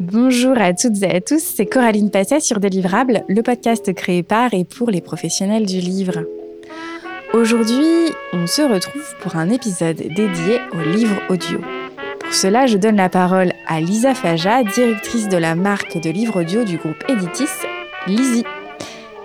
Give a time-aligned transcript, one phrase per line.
[0.00, 4.54] Bonjour à toutes et à tous, c'est Coraline Passet sur Délivrable, le podcast créé par
[4.54, 6.24] et pour les professionnels du livre.
[7.34, 11.60] Aujourd'hui, on se retrouve pour un épisode dédié au livre audio.
[12.20, 16.42] Pour cela, je donne la parole à Lisa Faja, directrice de la marque de livres
[16.42, 17.50] audio du groupe Editis,
[18.06, 18.44] Lizzie.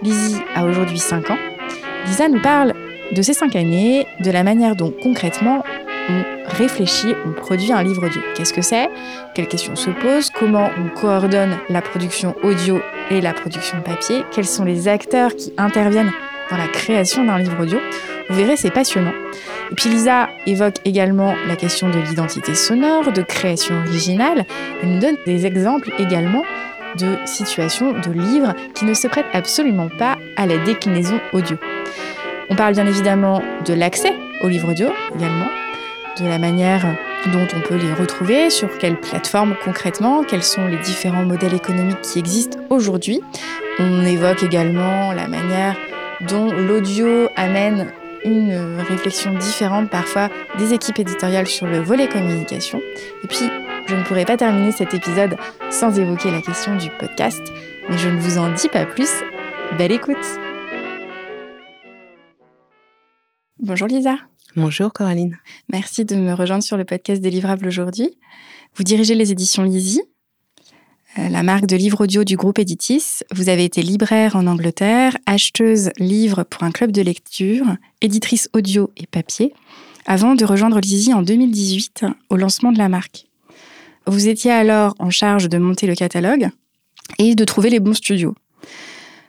[0.02, 1.40] Lizzie a aujourd'hui 5 ans.
[2.08, 2.74] Lisa nous parle
[3.12, 5.64] de ces 5 années, de la manière dont concrètement
[6.10, 8.22] on réfléchit, on produit un livre audio.
[8.36, 8.90] Qu'est-ce que c'est?
[9.36, 10.30] Quelles questions se posent?
[10.30, 12.80] Comment on coordonne la production audio
[13.10, 14.24] et la production papier?
[14.32, 16.12] Quels sont les acteurs qui interviennent
[16.50, 17.80] dans la création d'un livre audio?
[18.30, 19.14] Vous verrez, c'est passionnant.
[19.72, 24.46] Et puis Lisa évoque également la question de l'identité sonore, de création originale.
[24.82, 26.44] Elle nous donne des exemples également
[26.98, 31.58] de situations, de livres qui ne se prêtent absolument pas à la déclinaison audio.
[32.50, 35.48] On parle bien évidemment de l'accès au livre audio également,
[36.20, 36.86] de la manière
[37.32, 42.02] dont on peut les retrouver, sur quelle plateforme concrètement, quels sont les différents modèles économiques
[42.02, 43.22] qui existent aujourd'hui.
[43.80, 45.76] On évoque également la manière
[46.28, 47.92] dont l'audio amène
[48.26, 52.80] une réflexion différente parfois des équipes éditoriales sur le volet communication.
[53.24, 53.50] Et puis,
[53.88, 55.36] je ne pourrais pas terminer cet épisode
[55.70, 57.42] sans évoquer la question du podcast,
[57.90, 59.10] mais je ne vous en dis pas plus.
[59.78, 60.18] Belle écoute
[63.60, 64.16] Bonjour Lisa.
[64.56, 65.40] Bonjour Coraline.
[65.72, 68.16] Merci de me rejoindre sur le podcast Délivrable aujourd'hui.
[68.76, 70.04] Vous dirigez les éditions Lizzie,
[71.18, 73.22] euh, la marque de livres audio du groupe Editis.
[73.32, 77.66] Vous avez été libraire en Angleterre, acheteuse livres pour un club de lecture,
[78.02, 79.54] éditrice audio et papier,
[80.06, 83.26] avant de rejoindre Lizzie en 2018 au lancement de la marque.
[84.06, 86.50] Vous étiez alors en charge de monter le catalogue
[87.18, 88.36] et de trouver les bons studios.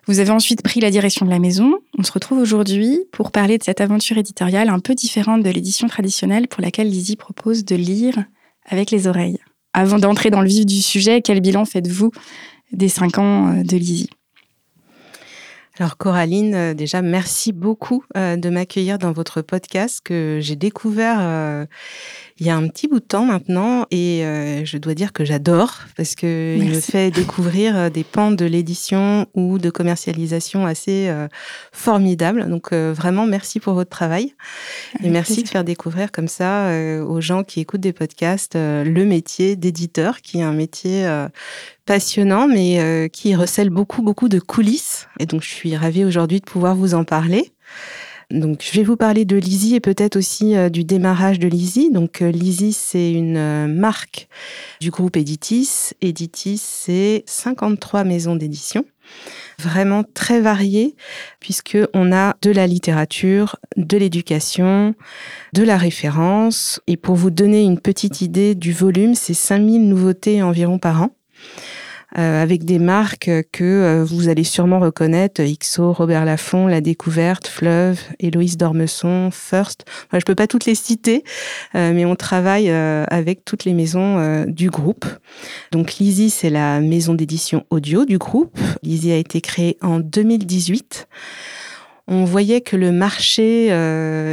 [0.07, 1.79] Vous avez ensuite pris la direction de la maison.
[1.99, 5.89] On se retrouve aujourd'hui pour parler de cette aventure éditoriale un peu différente de l'édition
[5.89, 8.25] traditionnelle pour laquelle Lizzie propose de lire
[8.67, 9.39] avec les oreilles.
[9.73, 12.11] Avant d'entrer dans le vif du sujet, quel bilan faites-vous
[12.73, 14.11] des cinq ans euh, de Lizzie?
[15.77, 21.17] Alors Coraline, euh, déjà merci beaucoup euh, de m'accueillir dans votre podcast que j'ai découvert
[21.21, 21.67] euh,
[22.39, 24.23] il y a un petit bout de temps maintenant et
[24.65, 29.27] je dois dire que j'adore parce que il me fait découvrir des pans de l'édition
[29.35, 31.13] ou de commercialisation assez
[31.71, 32.49] formidables.
[32.49, 34.35] Donc vraiment merci pour votre travail
[35.05, 39.55] et merci de faire découvrir comme ça aux gens qui écoutent des podcasts le métier
[39.55, 41.07] d'éditeur qui est un métier
[41.85, 45.09] passionnant, mais euh, qui recèle beaucoup, beaucoup de coulisses.
[45.21, 47.53] Et donc, je suis ravie aujourd'hui de pouvoir vous en parler.
[48.31, 51.91] Donc, je vais vous parler de Lizzie et peut-être aussi euh, du démarrage de Lizzie.
[51.91, 54.29] Donc, euh, Lizzie, c'est une marque
[54.81, 55.91] du groupe Editis.
[56.01, 58.87] Editis, c'est 53 maisons d'édition,
[59.59, 60.97] vraiment très variées,
[61.39, 64.95] puisque on a de la littérature, de l'éducation,
[65.53, 66.81] de la référence.
[66.87, 71.15] Et pour vous donner une petite idée du volume, c'est 5000 nouveautés environ par an.
[72.17, 77.49] Euh, avec des marques que euh, vous allez sûrement reconnaître, XO, Robert Laffont, La Découverte,
[77.49, 79.85] Fleuve, Héloïse Dormesson, First.
[80.07, 81.25] Enfin, je peux pas toutes les citer,
[81.75, 85.07] euh, mais on travaille avec toutes les maisons du groupe.
[85.73, 88.57] Donc Lizzie, c'est la maison d'édition audio du groupe.
[88.83, 91.09] Lizzie a été créée en 2018
[92.07, 93.69] on voyait que le marché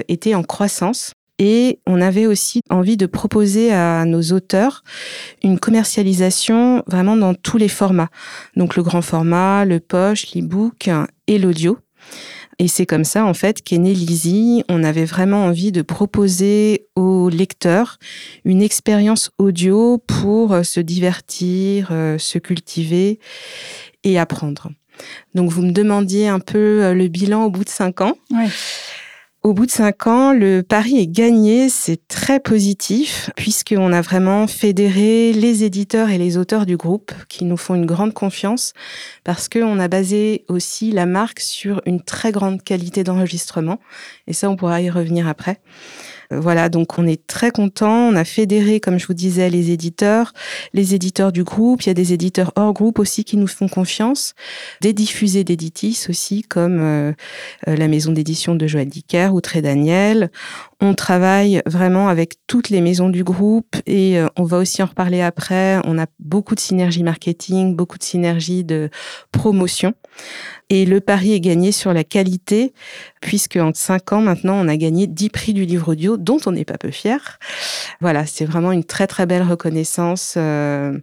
[0.10, 4.84] était en croissance et on avait aussi envie de proposer à nos auteurs
[5.44, 8.10] une commercialisation vraiment dans tous les formats.
[8.56, 10.92] Donc le grand format, le poche, l'e-book
[11.26, 11.80] et l'audio.
[12.60, 14.64] Et c'est comme ça, en fait, qu'est né Lizzie.
[14.70, 17.98] On avait vraiment envie de proposer aux lecteurs
[18.46, 23.20] une expérience audio pour se divertir, euh, se cultiver
[24.04, 24.70] et apprendre.
[25.34, 28.14] Donc, vous me demandiez un peu euh, le bilan au bout de cinq ans.
[28.30, 28.50] Ouais.
[29.44, 34.46] Au bout de cinq ans, le pari est gagné, c'est très positif, puisqu'on a vraiment
[34.46, 38.74] fédéré les éditeurs et les auteurs du groupe qui nous font une grande confiance,
[39.24, 43.80] parce qu'on a basé aussi la marque sur une très grande qualité d'enregistrement,
[44.28, 45.60] et ça on pourra y revenir après.
[46.32, 48.10] Euh, voilà, donc on est très content.
[48.10, 50.34] On a fédéré, comme je vous disais, les éditeurs,
[50.74, 51.84] les éditeurs du groupe.
[51.84, 54.34] Il y a des éditeurs hors groupe aussi qui nous font confiance,
[54.82, 57.12] des diffusés d'éditis aussi, comme euh,
[57.68, 60.32] euh, la maison d'édition de Joël Dicker ou Très Daniel.
[60.82, 65.22] On travaille vraiment avec toutes les maisons du groupe et on va aussi en reparler
[65.22, 65.80] après.
[65.86, 68.90] On a beaucoup de synergie marketing, beaucoup de synergie de
[69.32, 69.94] promotion.
[70.72, 72.74] Et le pari est gagné sur la qualité,
[73.20, 76.54] puisque en cinq ans maintenant, on a gagné 10 prix du livre audio, dont on
[76.54, 77.40] n'est pas peu fier.
[78.00, 80.98] Voilà, c'est vraiment une très très belle reconnaissance euh,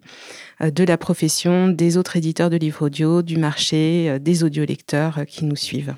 [0.61, 5.25] de la profession, des autres éditeurs de livres audio, du marché, euh, des audiolecteurs euh,
[5.25, 5.95] qui nous suivent.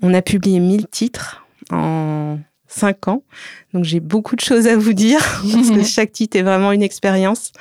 [0.00, 2.38] On a publié 1000 titres en
[2.70, 3.24] cinq ans,
[3.74, 5.20] donc j'ai beaucoup de choses à vous dire,
[5.52, 7.52] parce que chaque titre est vraiment une expérience.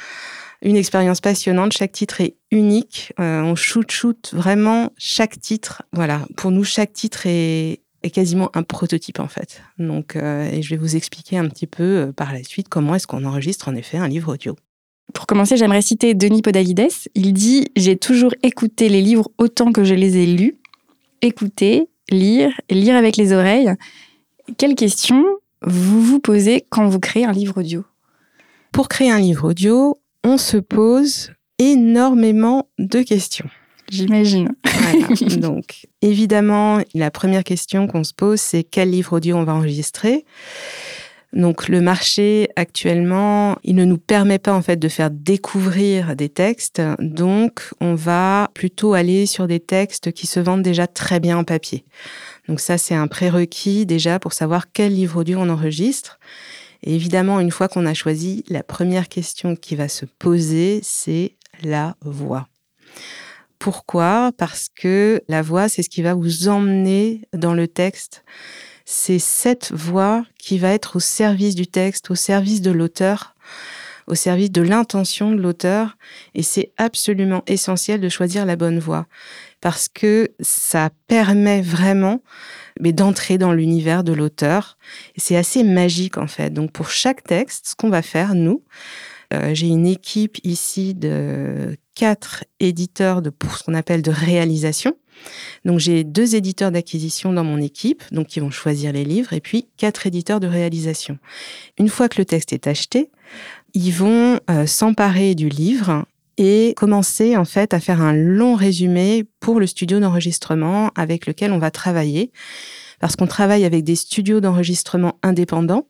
[0.61, 1.71] une expérience passionnante.
[1.71, 3.13] Chaque titre est unique.
[3.19, 5.83] Euh, on shoot shoot vraiment chaque titre.
[5.94, 9.61] Voilà, pour nous chaque titre est, est quasiment un prototype en fait.
[9.77, 12.95] Donc, euh, et je vais vous expliquer un petit peu euh, par la suite comment
[12.95, 14.55] est-ce qu'on enregistre en effet un livre audio.
[15.13, 16.88] Pour commencer, j'aimerais citer Denis Podalides.
[17.15, 20.57] Il dit J'ai toujours écouté les livres autant que je les ai lus.
[21.21, 23.73] Écouter, lire, lire avec les oreilles.
[24.57, 25.25] Quelle question
[25.66, 27.84] vous vous posez quand vous créez un livre audio?
[28.72, 33.50] Pour créer un livre audio, on se pose énormément de questions.
[33.90, 34.50] J'imagine.
[34.63, 35.36] Voilà.
[35.38, 40.25] Donc, évidemment, la première question qu'on se pose, c'est quel livre audio on va enregistrer?
[41.34, 46.30] Donc, le marché actuellement, il ne nous permet pas en fait de faire découvrir des
[46.30, 46.81] textes.
[47.00, 51.44] Donc, on va plutôt aller sur des textes qui se vendent déjà très bien en
[51.44, 51.86] papier.
[52.50, 56.19] Donc, ça, c'est un prérequis déjà pour savoir quel livre audio on enregistre.
[56.81, 61.36] Et évidemment, une fois qu'on a choisi, la première question qui va se poser, c'est
[61.62, 62.48] la voix.
[63.60, 64.31] Pourquoi?
[64.36, 68.24] Parce que la voix, c'est ce qui va vous emmener dans le texte.
[68.84, 73.36] C'est cette voix qui va être au service du texte, au service de l'auteur,
[74.09, 75.97] au service de l'intention de l'auteur.
[76.35, 79.07] Et c'est absolument essentiel de choisir la bonne voix
[79.61, 82.21] parce que ça permet vraiment
[82.79, 84.77] mais d'entrer dans l'univers de l'auteur.
[85.17, 86.51] C'est assez magique en fait.
[86.51, 88.63] Donc pour chaque texte, ce qu'on va faire, nous,
[89.33, 94.95] euh, j'ai une équipe ici de quatre éditeurs de, pour ce qu'on appelle de réalisation.
[95.65, 99.41] Donc j'ai deux éditeurs d'acquisition dans mon équipe, donc qui vont choisir les livres, et
[99.41, 101.19] puis quatre éditeurs de réalisation.
[101.77, 103.12] Une fois que le texte est acheté,
[103.74, 106.06] ils vont euh, s'emparer du livre
[106.38, 111.51] et commencer en fait à faire un long résumé pour le studio d'enregistrement avec lequel
[111.51, 112.31] on va travailler.
[113.00, 115.88] Parce qu'on travaille avec des studios d'enregistrement indépendants.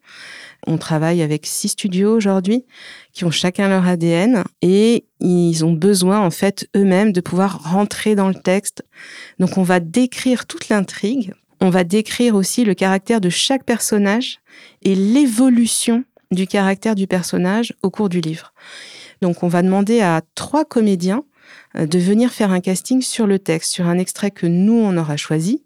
[0.68, 2.66] On travaille avec six studios aujourd'hui
[3.14, 8.16] qui ont chacun leur ADN et ils ont besoin en fait eux-mêmes de pouvoir rentrer
[8.16, 8.84] dans le texte.
[9.40, 14.40] Donc on va décrire toute l'intrigue, on va décrire aussi le caractère de chaque personnage
[14.82, 18.54] et l'évolution du caractère du personnage au cours du livre.
[19.22, 21.24] Donc on va demander à trois comédiens
[21.76, 24.98] euh, de venir faire un casting sur le texte, sur un extrait que nous, on
[24.98, 25.64] aura choisi.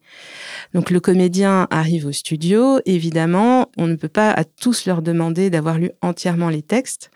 [0.73, 5.49] Donc le comédien arrive au studio, évidemment, on ne peut pas à tous leur demander
[5.49, 7.11] d'avoir lu entièrement les textes.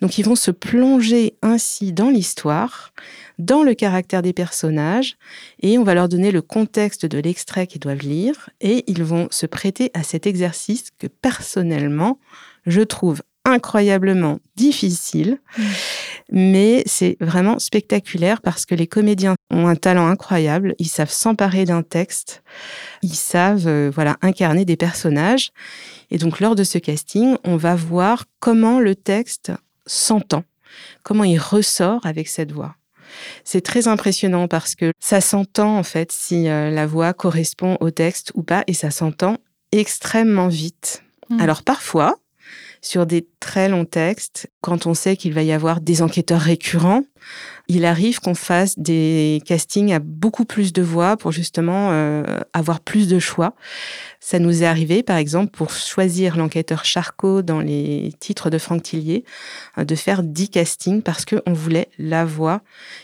[0.00, 2.92] Donc ils vont se plonger ainsi dans l'histoire,
[3.38, 5.16] dans le caractère des personnages,
[5.60, 9.28] et on va leur donner le contexte de l'extrait qu'ils doivent lire, et ils vont
[9.30, 12.18] se prêter à cet exercice que personnellement,
[12.66, 15.62] je trouve incroyablement difficile, mmh.
[16.32, 21.64] mais c'est vraiment spectaculaire parce que les comédiens ont un talent incroyable, ils savent s'emparer
[21.64, 22.42] d'un texte,
[23.02, 25.50] ils savent euh, voilà incarner des personnages
[26.10, 29.52] et donc lors de ce casting, on va voir comment le texte
[29.86, 30.44] s'entend,
[31.02, 32.76] comment il ressort avec cette voix.
[33.42, 37.90] C'est très impressionnant parce que ça s'entend en fait si euh, la voix correspond au
[37.90, 39.38] texte ou pas et ça s'entend
[39.72, 41.02] extrêmement vite.
[41.28, 41.40] Mmh.
[41.40, 42.18] Alors parfois,
[42.82, 47.04] sur des très longs textes, quand on sait qu'il va y avoir des enquêteurs récurrents,
[47.68, 52.80] il arrive qu'on fasse des castings à beaucoup plus de voix pour justement euh, avoir
[52.80, 53.54] plus de choix.
[54.18, 58.82] Ça nous est arrivé, par exemple, pour choisir l'enquêteur Charcot dans les titres de Franck
[58.82, 59.24] Tillier,
[59.78, 62.62] euh, de faire dix castings parce qu'on voulait la voix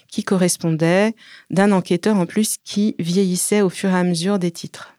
[0.09, 1.15] qui correspondait
[1.51, 4.96] d'un enquêteur en plus qui vieillissait au fur et à mesure des titres.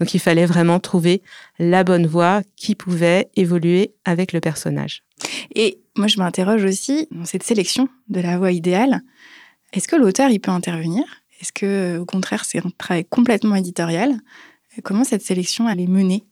[0.00, 1.22] Donc il fallait vraiment trouver
[1.58, 5.04] la bonne voix qui pouvait évoluer avec le personnage.
[5.54, 9.00] Et moi je m'interroge aussi dans cette sélection de la voix idéale.
[9.72, 11.04] Est-ce que l'auteur il peut intervenir?
[11.40, 14.14] Est-ce que au contraire c'est un travail complètement éditorial?
[14.82, 16.24] Comment cette sélection elle est menée?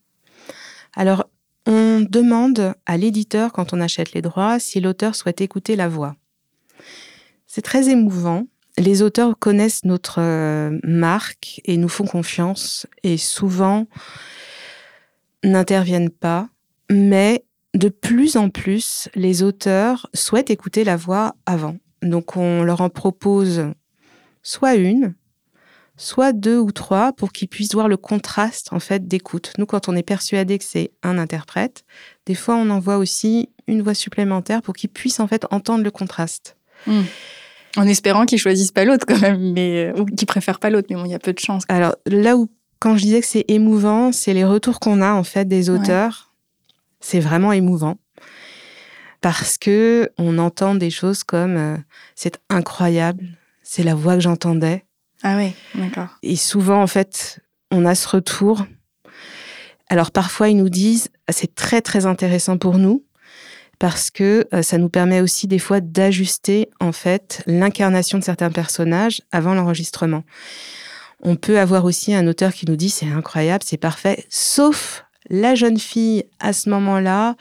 [0.94, 1.24] Alors
[1.66, 6.16] on demande à l'éditeur quand on achète les droits si l'auteur souhaite écouter la voix.
[7.46, 8.46] C'est très émouvant
[8.78, 13.86] les auteurs connaissent notre euh, marque et nous font confiance et souvent
[15.44, 16.48] n'interviennent pas,
[16.90, 21.76] mais de plus en plus, les auteurs souhaitent écouter la voix avant.
[22.02, 23.66] Donc on leur en propose
[24.42, 25.14] soit une,
[25.96, 29.52] soit deux ou trois pour qu'ils puissent voir le contraste en fait d'écoute.
[29.58, 31.84] Nous, quand on est persuadé que c'est un interprète,
[32.26, 35.90] des fois on envoie aussi une voix supplémentaire pour qu'ils puissent en fait entendre le
[35.90, 36.56] contraste.
[36.86, 37.02] Mmh.
[37.76, 40.88] En espérant qu'ils choisissent pas l'autre quand même, mais euh, ou qu'ils préfèrent pas l'autre,
[40.90, 41.64] mais bon, il y a peu de chance.
[41.68, 42.48] Alors là où
[42.78, 46.32] quand je disais que c'est émouvant, c'est les retours qu'on a en fait des auteurs.
[47.00, 47.96] C'est vraiment émouvant
[49.20, 51.76] parce que on entend des choses comme euh,
[52.14, 53.24] c'est incroyable,
[53.62, 54.84] c'est la voix que j'entendais.
[55.22, 56.08] Ah oui, d'accord.
[56.22, 58.66] Et souvent en fait, on a ce retour.
[59.88, 63.04] Alors parfois ils nous disent c'est très très intéressant pour nous
[63.82, 68.52] parce que euh, ça nous permet aussi des fois d'ajuster en fait l'incarnation de certains
[68.52, 70.22] personnages avant l'enregistrement.
[71.20, 75.56] On peut avoir aussi un auteur qui nous dit c'est incroyable, c'est parfait, sauf la
[75.56, 77.34] jeune fille à ce moment-là,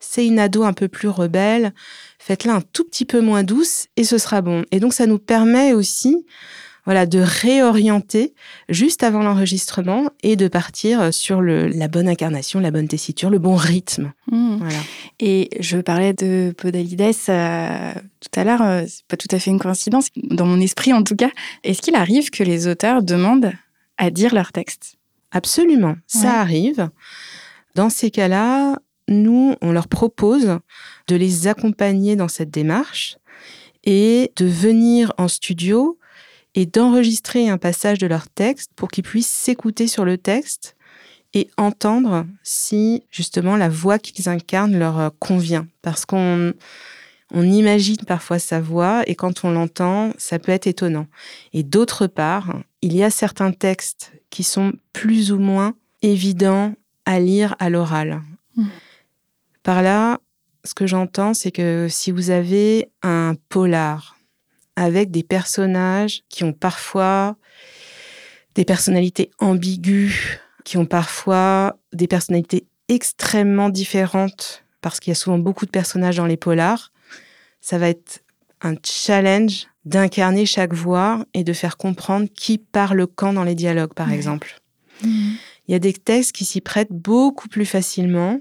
[0.00, 1.72] c'est une ado un peu plus rebelle,
[2.18, 4.64] faites-la un tout petit peu moins douce et ce sera bon.
[4.72, 6.26] Et donc ça nous permet aussi
[6.84, 8.34] voilà, de réorienter
[8.68, 13.38] juste avant l'enregistrement et de partir sur le, la bonne incarnation, la bonne tessiture, le
[13.38, 14.12] bon rythme.
[14.30, 14.56] Mmh.
[14.56, 14.78] Voilà.
[15.20, 19.50] Et je parlais de Podalides euh, tout à l'heure, euh, c'est pas tout à fait
[19.50, 21.30] une coïncidence, dans mon esprit en tout cas.
[21.62, 23.52] Est-ce qu'il arrive que les auteurs demandent
[23.98, 24.96] à dire leur texte?
[25.30, 26.90] Absolument, ça arrive.
[27.74, 30.58] Dans ces cas-là, nous, on leur propose
[31.08, 33.16] de les accompagner dans cette démarche
[33.82, 35.98] et de venir en studio
[36.54, 40.76] et d'enregistrer un passage de leur texte pour qu'ils puissent s'écouter sur le texte
[41.34, 45.66] et entendre si justement la voix qu'ils incarnent leur euh, convient.
[45.82, 46.52] Parce qu'on
[47.32, 51.06] on imagine parfois sa voix et quand on l'entend, ça peut être étonnant.
[51.52, 57.18] Et d'autre part, il y a certains textes qui sont plus ou moins évidents à
[57.18, 58.22] lire à l'oral.
[58.56, 58.66] Mmh.
[59.64, 60.20] Par là,
[60.64, 64.13] ce que j'entends, c'est que si vous avez un polar
[64.76, 67.36] avec des personnages qui ont parfois
[68.54, 70.14] des personnalités ambiguës,
[70.64, 76.16] qui ont parfois des personnalités extrêmement différentes, parce qu'il y a souvent beaucoup de personnages
[76.16, 76.92] dans les polars.
[77.60, 78.22] Ça va être
[78.60, 83.94] un challenge d'incarner chaque voix et de faire comprendre qui parle quand dans les dialogues,
[83.94, 84.60] par exemple.
[85.02, 85.32] Mmh.
[85.66, 88.40] Il y a des textes qui s'y prêtent beaucoup plus facilement.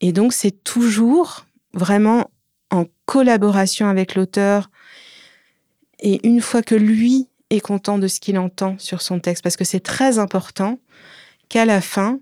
[0.00, 2.30] Et donc, c'est toujours vraiment
[2.70, 4.70] en collaboration avec l'auteur
[6.02, 9.56] et une fois que lui est content de ce qu'il entend sur son texte, parce
[9.56, 10.78] que c'est très important
[11.48, 12.18] qu'à la fin,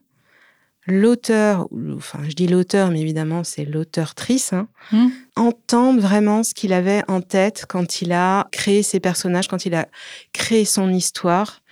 [0.86, 5.06] l'auteur, enfin je dis l'auteur, mais évidemment c'est l'auteur-trice, hein, mmh.
[5.36, 9.74] entende vraiment ce qu'il avait en tête quand il a créé ses personnages, quand il
[9.74, 9.88] a
[10.32, 11.62] créé son histoire.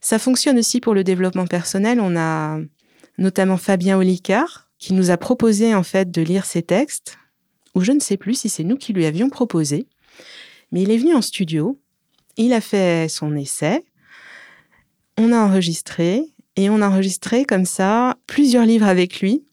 [0.00, 2.00] Ça fonctionne aussi pour le développement personnel.
[2.00, 2.58] On a
[3.18, 7.18] notamment Fabien Olicard qui nous a proposé en fait de lire ses textes
[7.74, 9.86] ou je ne sais plus si c'est nous qui lui avions proposé.
[10.72, 11.78] Mais il est venu en studio,
[12.36, 13.84] il a fait son essai,
[15.16, 16.24] on a enregistré,
[16.56, 19.44] et on a enregistré comme ça plusieurs livres avec lui.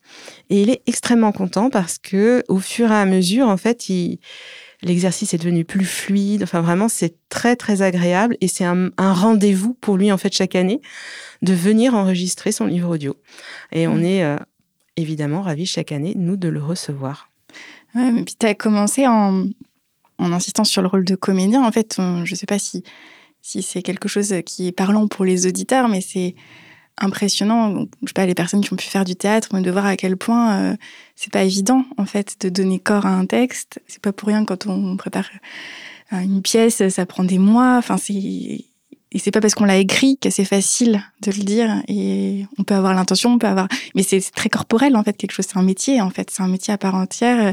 [0.50, 3.88] Et il est extrêmement content parce que au fur et à mesure, en fait,
[4.82, 6.43] l'exercice est devenu plus fluide.
[6.43, 8.38] Enfin, vraiment, c'est très, très agréable.
[8.39, 10.82] Et c'est un, rendez-vous pour lui, en fait, chaque année,
[11.41, 13.17] de venir enregistrer son livre audio.
[13.74, 14.05] Et on mmh.
[14.05, 14.38] est euh,
[14.96, 17.29] évidemment ravis chaque année, nous, de le recevoir.
[17.96, 19.48] Ouais, mais puis tu as commencé en,
[20.24, 21.63] en insistant sur le rôle de comédien.
[21.63, 22.84] En fait, je ne sais pas si,
[23.42, 26.36] c'est quelque chose qui est parlant pour les auditeurs, mais c'est
[26.98, 27.86] impressionnant.
[28.01, 30.18] Je sais pas, les personnes qui ont pu faire du théâtre, de voir à quel
[30.18, 30.75] point euh,
[31.15, 33.80] c'est pas évident, en fait, de donner corps à un texte.
[33.88, 35.30] C'est pas pour rien quand on prépare
[36.13, 37.77] euh, une pièce, ça prend des mois.
[37.77, 38.65] Enfin, c'est
[39.13, 41.84] et pas parce qu'on l'a écrit que c'est facile de le dire.
[41.88, 45.32] Et on peut avoir l'intention, on peut avoir, mais c'est très corporel en fait quelque
[45.32, 45.46] chose.
[45.48, 47.51] C'est un métier en fait, c'est un métier à part entière euh,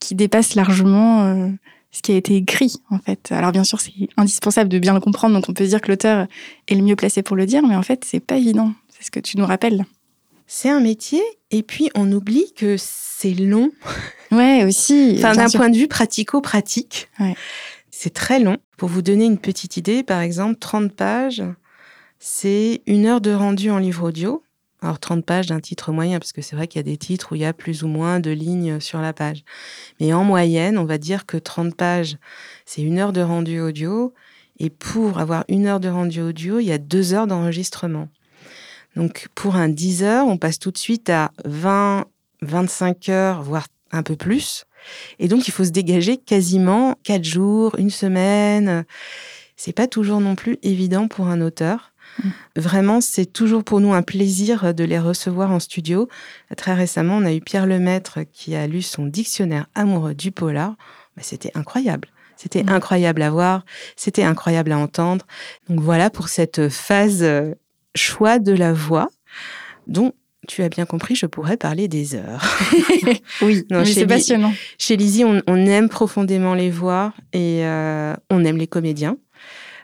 [0.00, 1.48] qui dépasse largement euh,
[1.90, 3.32] ce qui a été écrit en fait.
[3.32, 6.26] Alors bien sûr, c'est indispensable de bien le comprendre, donc on peut dire que l'auteur
[6.68, 8.72] est le mieux placé pour le dire, mais en fait, c'est pas évident.
[8.90, 9.84] C'est ce que tu nous rappelles.
[10.46, 13.70] C'est un métier, et puis on oublie que c'est long.
[14.30, 15.14] Ouais, aussi.
[15.16, 17.08] enfin, d'un point de vue pratico-pratique.
[17.18, 17.34] Ouais.
[17.90, 18.58] C'est très long.
[18.76, 21.42] Pour vous donner une petite idée, par exemple, 30 pages,
[22.18, 24.42] c'est une heure de rendu en livre audio.
[24.80, 27.32] Alors 30 pages d'un titre moyen, parce que c'est vrai qu'il y a des titres
[27.32, 29.44] où il y a plus ou moins de lignes sur la page.
[30.00, 32.16] Mais en moyenne, on va dire que 30 pages,
[32.64, 34.14] c'est une heure de rendu audio.
[34.60, 38.08] Et pour avoir une heure de rendu audio, il y a deux heures d'enregistrement.
[38.94, 42.06] Donc pour un 10 heures, on passe tout de suite à 20,
[42.42, 44.64] 25 heures, voire un peu plus.
[45.18, 48.84] Et donc, il faut se dégager quasiment quatre jours, une semaine.
[49.56, 51.92] C'est pas toujours non plus évident pour un auteur.
[52.22, 52.28] Mm.
[52.56, 56.08] Vraiment, c'est toujours pour nous un plaisir de les recevoir en studio.
[56.56, 60.76] Très récemment, on a eu Pierre Lemaître qui a lu son dictionnaire amoureux du polar.
[61.16, 62.08] Bah, c'était incroyable.
[62.36, 62.68] C'était mm.
[62.68, 63.64] incroyable à voir,
[63.96, 65.26] c'était incroyable à entendre.
[65.68, 67.54] Donc voilà pour cette phase euh,
[67.94, 69.08] choix de la voix
[69.86, 70.12] dont
[70.46, 72.42] tu as bien compris, je pourrais parler des heures.
[73.42, 74.52] oui, c'est passionnant.
[74.78, 79.18] Chez Lizzie, on, aime profondément les voix et euh, on aime les comédiens.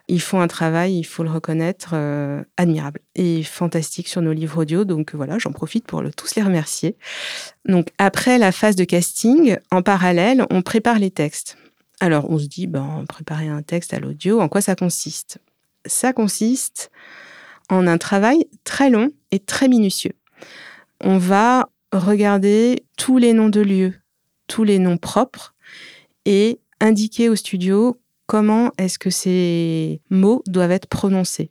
[0.09, 4.63] Ils font un travail, il faut le reconnaître, euh, admirable et fantastique sur nos livres
[4.63, 4.85] audio.
[4.85, 6.97] Donc voilà, j'en profite pour tous les remercier.
[7.65, 11.57] Donc après la phase de casting, en parallèle, on prépare les textes.
[12.01, 15.39] Alors on se dit, ben, préparer un texte à l'audio, en quoi ça consiste?
[15.87, 16.91] Ça consiste
[17.71, 20.13] en un travail très long et très minutieux
[21.05, 23.95] on va regarder tous les noms de lieux,
[24.49, 25.55] tous les noms propres
[26.25, 31.51] et indiquer au studio comment est-ce que ces mots doivent être prononcés.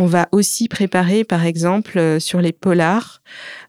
[0.00, 3.20] On va aussi préparer, par exemple, euh, sur les polars,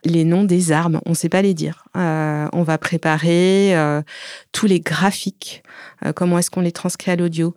[0.05, 1.01] les noms des armes.
[1.07, 1.86] On ne sait pas les dire.
[1.98, 4.03] Euh, on va préparer euh,
[4.51, 5.63] tous les graphiques,
[6.15, 7.55] comment est-ce qu'on les transcrit à l'audio,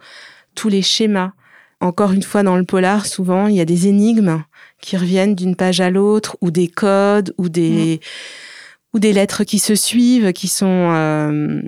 [0.55, 1.33] tous les schémas.
[1.81, 4.43] Encore une fois, dans le polar, souvent, il y a des énigmes
[4.81, 8.97] qui reviennent d'une page à l'autre, ou des codes, ou des, mm.
[8.97, 11.63] ou des lettres qui se suivent, qui sont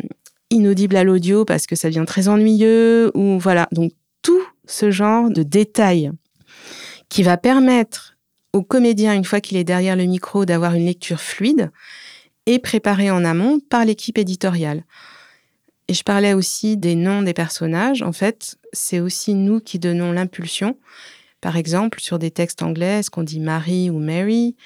[0.55, 3.69] inaudibles à l'audio parce que ça devient très ennuyeux, ou voilà.
[3.73, 3.93] Donc,
[4.23, 6.11] tout ce genre de détails
[7.09, 8.17] qui va permettre
[8.53, 11.71] au comédien, une fois qu'il est derrière le micro, d'avoir une lecture fluide
[12.47, 14.85] et préparée en amont par l'équipe éditoriale.
[15.89, 18.03] Et je parlais aussi des noms des personnages.
[18.03, 20.79] En fait, c'est aussi nous qui donnons l'impulsion.
[21.41, 24.57] Par exemple, sur des textes anglais, est-ce qu'on dit Marie ou Mary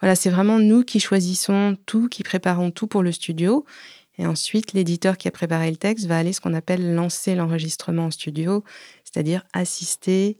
[0.00, 3.64] Voilà, c'est vraiment nous qui choisissons tout, qui préparons tout pour le studio.
[4.18, 8.06] Et ensuite, l'éditeur qui a préparé le texte va aller ce qu'on appelle lancer l'enregistrement
[8.06, 8.64] en studio,
[9.04, 10.38] c'est-à-dire assister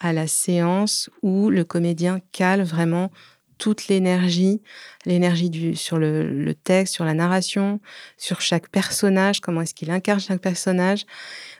[0.00, 3.10] à la séance où le comédien cale vraiment
[3.58, 4.62] toute l'énergie,
[5.04, 7.80] l'énergie sur le, texte, sur la narration,
[8.16, 11.04] sur chaque personnage, comment est-ce qu'il incarne chaque personnage,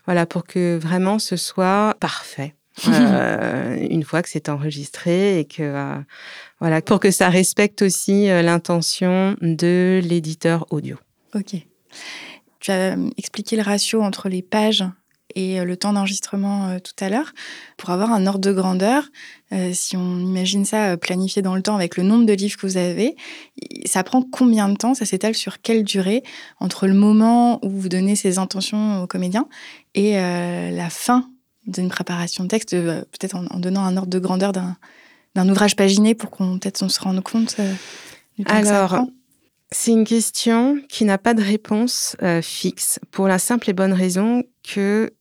[0.07, 2.55] voilà pour que vraiment ce soit parfait.
[2.87, 5.97] Euh, une fois que c'est enregistré et que euh,
[6.61, 10.97] voilà pour que ça respecte aussi euh, l'intention de l'éditeur audio.
[11.35, 11.57] Ok.
[12.61, 14.85] Tu as expliqué le ratio entre les pages
[15.35, 17.33] et euh, le temps d'enregistrement euh, tout à l'heure,
[17.77, 19.05] pour avoir un ordre de grandeur,
[19.53, 22.67] euh, si on imagine ça planifié dans le temps avec le nombre de livres que
[22.67, 23.17] vous avez,
[23.85, 24.95] ça prend combien de temps?
[24.95, 26.23] Ça s'étale sur quelle durée?
[26.61, 29.49] Entre le moment où vous donnez ces intentions aux comédiens
[29.95, 31.31] et la fin
[31.67, 36.31] d'une préparation de texte, peut-être en, donnant un ordre de grandeur d'un ouvrage paginé pour
[36.31, 37.57] qu'on peut-être on se rende compte
[38.39, 39.07] du temps Alors,
[39.71, 44.45] c'est une question qui n'a pas de réponse fixe pour la simple et bonne raison
[44.63, 45.13] que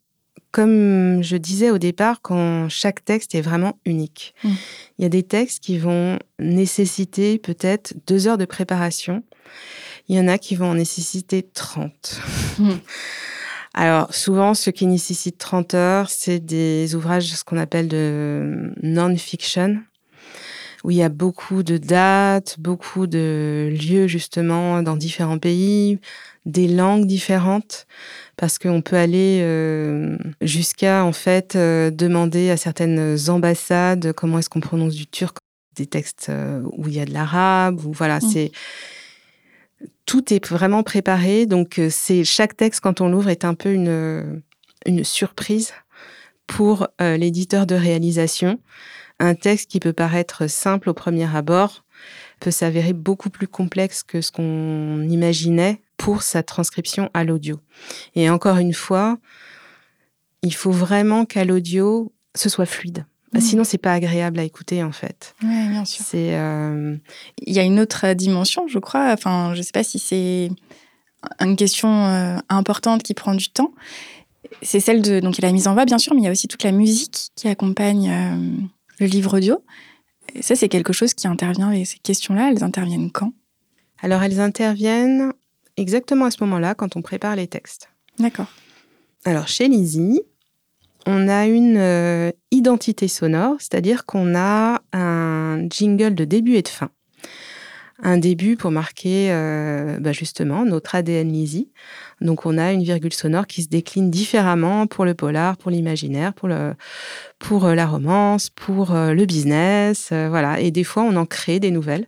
[0.51, 4.33] comme je disais au départ, quand chaque texte est vraiment unique.
[4.43, 4.49] Mm.
[4.97, 9.23] Il y a des textes qui vont nécessiter peut-être deux heures de préparation.
[10.07, 12.21] Il y en a qui vont en nécessiter 30.
[12.59, 12.71] Mm.
[13.75, 19.77] Alors, souvent, ce qui nécessite 30 heures, c'est des ouvrages, ce qu'on appelle de non-fiction,
[20.87, 25.99] où il y a beaucoup de dates, beaucoup de lieux, justement, dans différents pays,
[26.45, 27.87] des langues différentes
[28.37, 34.49] parce qu'on peut aller euh, jusqu'à en fait euh, demander à certaines ambassades comment est-ce
[34.49, 35.39] qu'on prononce du turc,
[35.75, 38.31] des textes euh, où il y a de l'arabe, ou voilà, mmh.
[38.31, 38.51] c'est
[40.05, 41.47] tout est vraiment préparé.
[41.47, 44.41] Donc c'est chaque texte quand on l'ouvre est un peu une
[44.85, 45.73] une surprise
[46.45, 48.57] pour l'éditeur de réalisation.
[49.19, 51.83] Un texte qui peut paraître simple au premier abord
[52.39, 57.59] peut s'avérer beaucoup plus complexe que ce qu'on imaginait pour sa transcription à l'audio.
[58.15, 59.17] Et encore une fois,
[60.43, 63.05] il faut vraiment qu'à l'audio, ce soit fluide.
[63.33, 63.39] Mmh.
[63.39, 65.35] Sinon, c'est pas agréable à écouter en fait.
[65.43, 66.05] Oui, bien sûr.
[66.07, 66.35] C'est.
[66.35, 66.95] Euh,
[67.45, 69.11] il y a une autre dimension, je crois.
[69.11, 70.49] Enfin, je sais pas si c'est
[71.39, 73.73] une question euh, importante qui prend du temps.
[74.61, 76.25] C'est celle de donc il y a la mise en voix bien sûr, mais il
[76.25, 78.67] y a aussi toute la musique qui accompagne euh,
[78.99, 79.63] le livre audio.
[80.35, 81.71] Et ça, c'est quelque chose qui intervient.
[81.71, 83.33] Et ces questions-là, elles interviennent quand?
[83.99, 85.33] Alors, elles interviennent
[85.77, 87.89] exactement à ce moment-là quand on prépare les textes.
[88.19, 88.51] D'accord.
[89.25, 90.21] Alors chez Lizzie,
[91.05, 96.67] on a une euh, identité sonore, c'est-à-dire qu'on a un jingle de début et de
[96.67, 96.89] fin.
[98.03, 101.71] Un début pour marquer euh, bah, justement notre ADN Lizzie.
[102.21, 106.33] Donc on a une virgule sonore qui se décline différemment pour le polar, pour l'imaginaire,
[106.33, 106.75] pour, le,
[107.39, 110.59] pour euh, la romance, pour le business, voilà.
[110.59, 112.07] Et des fois on en crée des nouvelles.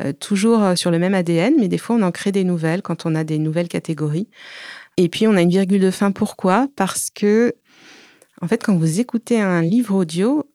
[0.00, 2.80] Euh, toujours euh, sur le même ADN, mais des fois on en crée des nouvelles
[2.80, 4.28] quand on a des nouvelles catégories.
[4.96, 6.12] Et puis on a une virgule de fin.
[6.12, 6.68] Pourquoi?
[6.76, 7.54] Parce que,
[8.40, 10.46] en fait, quand vous écoutez un livre audio,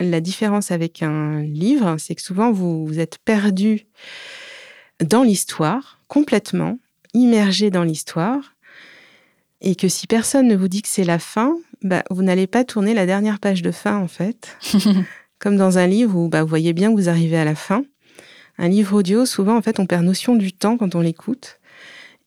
[0.00, 3.86] la différence avec un livre, c'est que souvent vous, vous êtes perdu
[5.04, 6.78] dans l'histoire, complètement,
[7.14, 8.54] immergé dans l'histoire,
[9.60, 12.64] et que si personne ne vous dit que c'est la fin, bah, vous n'allez pas
[12.64, 14.56] tourner la dernière page de fin, en fait.
[15.38, 17.84] Comme dans un livre où bah, vous voyez bien que vous arrivez à la fin.
[18.58, 21.60] Un livre audio, souvent, en fait, on perd notion du temps quand on l'écoute.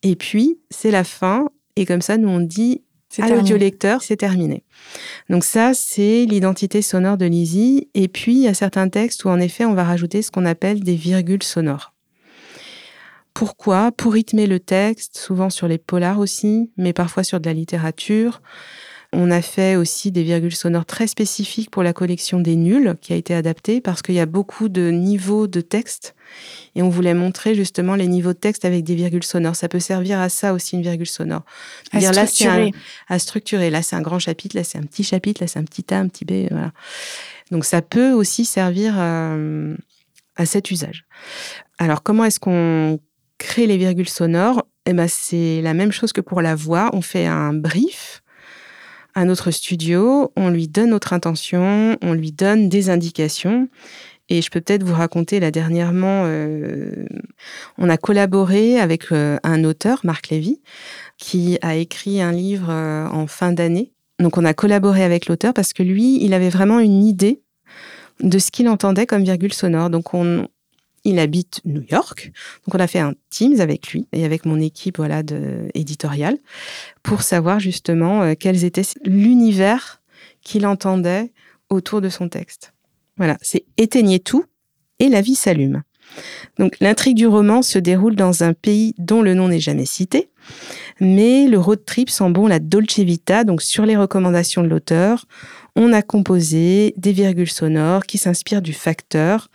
[0.03, 1.49] Et puis, c'est la fin.
[1.75, 2.82] Et comme ça, nous, on dit
[3.21, 4.63] à l'audiolecteur, c'est terminé.
[5.30, 7.89] Donc ça, c'est l'identité sonore de Lizzie.
[7.93, 10.45] Et puis, il y a certains textes où, en effet, on va rajouter ce qu'on
[10.45, 11.93] appelle des virgules sonores.
[13.34, 13.91] Pourquoi?
[13.91, 18.41] Pour rythmer le texte, souvent sur les polars aussi, mais parfois sur de la littérature.
[19.15, 23.13] On a fait aussi des virgules sonores très spécifiques pour la collection des nuls qui
[23.13, 26.15] a été adaptée parce qu'il y a beaucoup de niveaux de texte
[26.76, 29.56] et on voulait montrer justement les niveaux de texte avec des virgules sonores.
[29.56, 31.43] Ça peut servir à ça aussi une virgule sonore.
[31.91, 32.71] À dire, structurer.
[32.71, 32.78] Là,
[33.10, 33.69] un, à structurer.
[33.69, 35.99] Là, c'est un grand chapitre, là, c'est un petit chapitre, là, c'est un petit A,
[35.99, 36.47] un petit B.
[36.49, 36.71] Voilà.
[37.52, 39.76] Donc, ça peut aussi servir euh,
[40.36, 41.06] à cet usage.
[41.78, 42.99] Alors, comment est-ce qu'on
[43.38, 44.65] crée les virgules sonores?
[44.86, 46.89] Eh ben, C'est la même chose que pour la voix.
[46.93, 48.12] On fait un brief
[49.15, 53.69] à notre studio, on lui donne notre intention, on lui donne des indications.
[54.30, 57.06] Et je peux peut-être vous raconter là dernièrement, euh,
[57.78, 60.62] on a collaboré avec euh, un auteur, Marc Lévy,
[61.17, 63.91] qui a écrit un livre euh, en fin d'année.
[64.19, 67.41] Donc on a collaboré avec l'auteur parce que lui, il avait vraiment une idée
[68.21, 69.89] de ce qu'il entendait comme virgule sonore.
[69.89, 70.47] Donc on,
[71.03, 72.31] il habite New York.
[72.65, 76.37] Donc on a fait un Teams avec lui et avec mon équipe voilà de éditoriale
[77.01, 80.01] pour savoir justement euh, quels étaient l'univers
[80.41, 81.31] qu'il entendait
[81.69, 82.73] autour de son texte.
[83.17, 84.45] Voilà, c'est éteignez tout
[84.99, 85.83] et la vie s'allume.
[86.59, 90.29] Donc l'intrigue du roman se déroule dans un pays dont le nom n'est jamais cité,
[90.99, 95.25] mais le road trip sent bon la Dolce Vita, donc sur les recommandations de l'auteur,
[95.75, 99.49] on a composé des virgules sonores qui s'inspirent du facteur,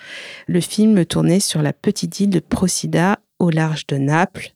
[0.47, 4.51] le film tourné sur la petite île de Procida au large de Naples,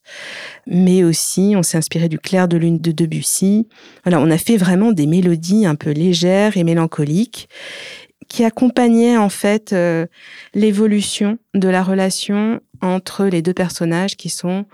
[0.67, 3.69] mais aussi on s'est inspiré du clair de lune de Debussy.
[4.05, 7.49] Voilà, on a fait vraiment des mélodies un peu légères et mélancoliques
[8.29, 10.07] qui accompagnaient en fait euh,
[10.55, 14.65] l'évolution de la relation entre les deux personnages qui sont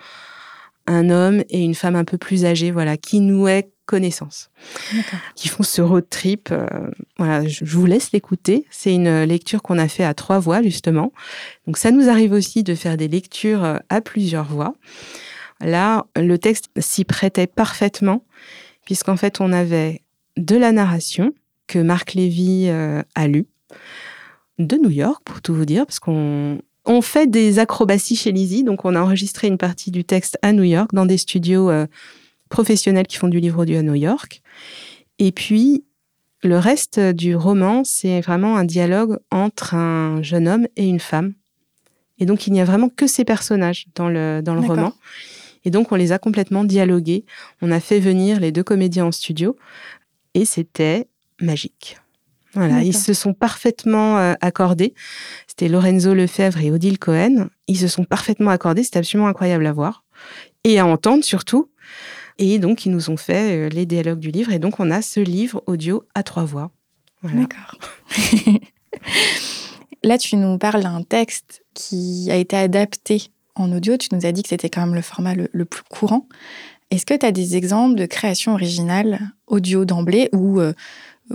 [0.87, 4.51] un homme et une femme un peu plus âgée, voilà, qui nouaient connaissance,
[5.35, 6.51] qui font ce road trip.
[6.53, 6.66] Euh,
[7.16, 8.66] voilà, je, vous laisse l'écouter.
[8.70, 11.11] C'est une lecture qu'on a fait à trois voix justement.
[11.66, 14.74] Donc ça nous arrive aussi de faire des lectures euh, à plusieurs voix.
[15.61, 18.22] Là, le texte s'y prêtait parfaitement
[18.85, 20.03] puisqu'en fait on avait
[20.37, 21.33] de la narration
[21.66, 23.46] que Marc Lévy euh, a lu
[24.59, 28.64] de New York pour tout vous dire parce qu'on on fait des acrobaties chez Lizzie,
[28.64, 31.87] donc on a enregistré une partie du texte à New York dans des studios euh,
[32.48, 34.42] professionnels qui font du livre audio à New York.
[35.18, 35.84] Et puis,
[36.42, 41.34] le reste du roman, c'est vraiment un dialogue entre un jeune homme et une femme.
[42.18, 44.92] Et donc, il n'y a vraiment que ces personnages dans le, dans le roman.
[45.64, 47.24] Et donc, on les a complètement dialogués.
[47.62, 49.56] On a fait venir les deux comédiens en studio
[50.34, 51.08] et c'était
[51.40, 51.98] magique.
[52.54, 54.94] Voilà, ils se sont parfaitement euh, accordés.
[55.46, 57.48] C'était Lorenzo Lefebvre et Odile Cohen.
[57.66, 58.82] Ils se sont parfaitement accordés.
[58.82, 60.04] C'était absolument incroyable à voir
[60.64, 61.70] et à entendre surtout.
[62.38, 64.53] Et donc, ils nous ont fait euh, les dialogues du livre.
[64.53, 66.70] Et donc, on a ce livre audio à trois voix.
[67.22, 67.74] D'accord.
[70.05, 73.96] Là, tu nous parles d'un texte qui a été adapté en audio.
[73.96, 76.29] Tu nous as dit que c'était quand même le format le, plus courant.
[76.90, 80.72] Est-ce que tu as des exemples de création originale audio d'emblée ou euh,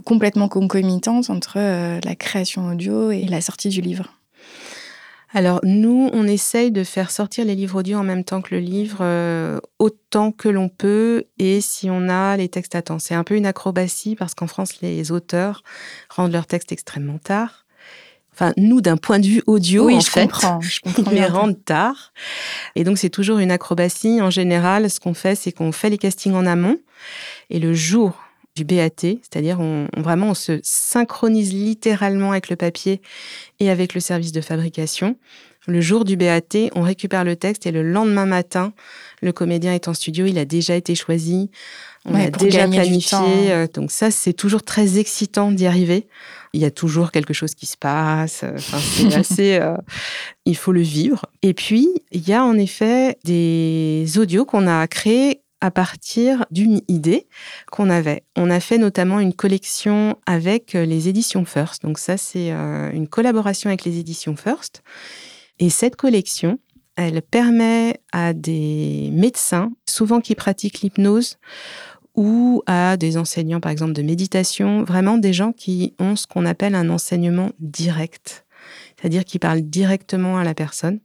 [0.06, 4.14] complètement concomitante entre euh, la création audio et la sortie du livre?
[5.34, 8.62] Alors nous, on essaye de faire sortir les livres audio en même temps que le
[8.62, 13.00] livre euh, autant que l'on peut et si on a les textes à temps.
[13.00, 15.64] C'est un peu une acrobatie parce qu'en France, les auteurs
[16.10, 17.66] rendent leurs textes extrêmement tard.
[18.32, 21.16] Enfin, nous, d'un point de vue audio, oui, en je fait, comprends, je comprends ils
[21.20, 22.14] les rendent tard.
[22.76, 24.22] Et donc, c'est toujours une acrobatie.
[24.22, 26.80] En général, ce qu'on fait, c'est qu'on fait les castings en amont.
[27.52, 28.23] Et le jour
[28.56, 33.02] du BAT, c'est-à-dire on, vraiment on se synchronise littéralement avec le papier
[33.60, 35.18] et avec le service de fabrication.
[35.66, 38.74] Le jour du BAT, on récupère le texte et le lendemain matin,
[39.22, 41.50] le comédien est en studio, il a déjà été choisi,
[42.06, 43.52] on a déjà planifié.
[43.52, 46.08] Euh, donc ça, c'est toujours très excitant d'y arriver.
[46.52, 48.44] Il y a toujours quelque chose qui se passe.
[48.44, 49.56] Enfin, c'est assez.
[49.56, 49.78] Euh,
[50.46, 51.26] il faut le vivre.
[51.44, 56.82] Et puis, il y a en effet des audios qu'on a créés à partir d'une
[56.90, 57.26] idée
[57.72, 58.24] qu'on avait.
[58.36, 61.84] On a fait notamment une collection avec euh, les éditions First.
[61.84, 64.84] Donc ça, c'est euh, une collaboration avec les éditions First.
[65.60, 66.60] Et cette collection,
[66.98, 71.38] elle permet à des médecins, souvent qui pratiquent l'hypnose,
[72.14, 76.46] ou à des enseignants, par exemple, de méditation, vraiment des gens qui ont ce qu'on
[76.46, 78.46] appelle un enseignement direct,
[79.00, 81.00] c'est-à-dire qui parlent directement à la personne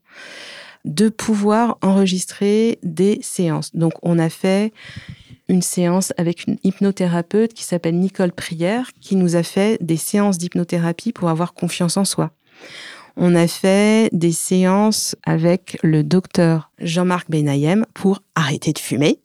[0.85, 3.75] de pouvoir enregistrer des séances.
[3.75, 4.73] Donc on a fait
[5.49, 10.39] une séance avec une hypnothérapeute qui s'appelle Nicole Prière, qui nous a fait des séances
[10.39, 12.33] d'hypnothérapie pour avoir confiance en soi.
[13.17, 19.19] On a fait des séances avec le docteur Jean-Marc Benayem pour arrêter de fumer.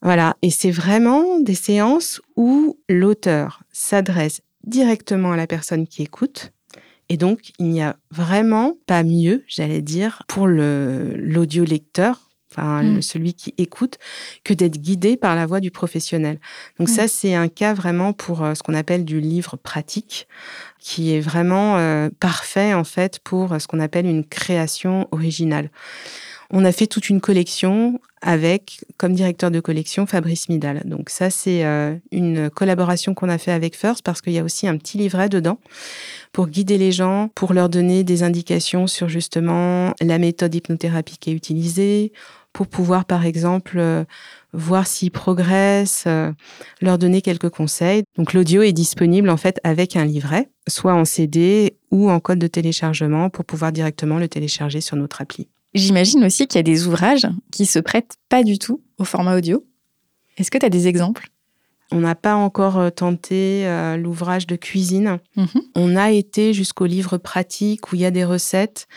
[0.00, 0.36] Voilà.
[0.42, 6.52] Et c'est vraiment des séances où l'auteur s'adresse directement à la personne qui écoute
[7.08, 13.02] et donc, il n'y a vraiment pas mieux, j'allais dire, pour l'audio lecteur, enfin mm.
[13.02, 13.98] celui qui écoute,
[14.42, 16.40] que d'être guidé par la voix du professionnel.
[16.78, 20.26] Donc ça, c'est un cas vraiment pour ce qu'on appelle du livre pratique,
[20.80, 25.70] qui est vraiment parfait en fait pour ce qu'on appelle une création originale.
[26.50, 30.82] On a fait toute une collection avec, comme directeur de collection, Fabrice Midal.
[30.84, 34.44] Donc ça, c'est euh, une collaboration qu'on a fait avec First parce qu'il y a
[34.44, 35.58] aussi un petit livret dedans
[36.32, 41.30] pour guider les gens, pour leur donner des indications sur justement la méthode hypnothérapie qui
[41.30, 42.12] est utilisée,
[42.52, 44.04] pour pouvoir, par exemple, euh,
[44.54, 46.32] voir s'ils progressent, euh,
[46.80, 48.02] leur donner quelques conseils.
[48.16, 52.38] Donc l'audio est disponible en fait avec un livret, soit en CD ou en code
[52.38, 55.48] de téléchargement pour pouvoir directement le télécharger sur notre appli.
[55.76, 59.36] J'imagine aussi qu'il y a des ouvrages qui se prêtent pas du tout au format
[59.36, 59.62] audio.
[60.38, 61.28] Est-ce que tu as des exemples?
[61.92, 65.18] On n'a pas encore euh, tenté euh, l'ouvrage de cuisine.
[65.36, 65.62] Mhm.
[65.74, 68.88] On a été jusqu'au livre pratique où il y a des recettes.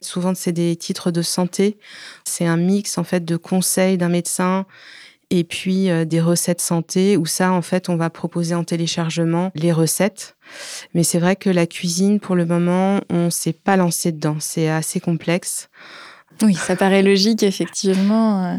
[0.00, 1.78] Souvent, c'est des titres de santé.
[2.24, 4.66] C'est un mix en fait de conseils d'un médecin
[5.30, 9.50] et puis euh, des recettes santé où ça, en fait, on va proposer en téléchargement
[9.56, 10.36] les recettes.
[10.94, 14.36] Mais c'est vrai que la cuisine, pour le moment, on s'est pas lancé dedans.
[14.38, 15.68] C'est assez complexe.
[16.42, 18.44] Oui, ça paraît logique, effectivement.
[18.44, 18.56] Euh,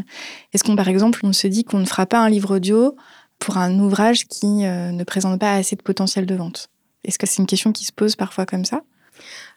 [0.52, 2.96] est-ce qu'on, par exemple, on se dit qu'on ne fera pas un livre audio
[3.38, 6.68] pour un ouvrage qui euh, ne présente pas assez de potentiel de vente?
[7.04, 8.82] Est-ce que c'est une question qui se pose parfois comme ça?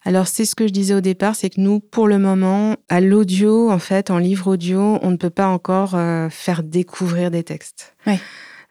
[0.03, 3.01] Alors c'est ce que je disais au départ, c'est que nous, pour le moment, à
[3.01, 7.43] l'audio, en fait, en livre audio, on ne peut pas encore euh, faire découvrir des
[7.43, 7.95] textes.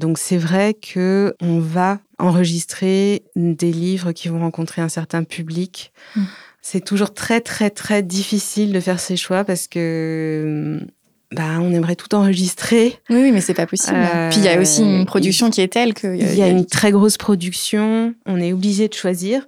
[0.01, 5.93] Donc c'est vrai que on va enregistrer des livres qui vont rencontrer un certain public.
[6.17, 6.23] Mmh.
[6.67, 10.81] C'est toujours très, très, très difficile de faire ces choix parce que
[11.31, 12.99] bah, on aimerait tout enregistrer.
[13.11, 13.99] Oui, oui mais c'est pas possible.
[13.99, 16.17] Euh, Puis il y a aussi une production qui est telle que.
[16.17, 19.47] Il y a, une très grosse production, on est obligé de choisir.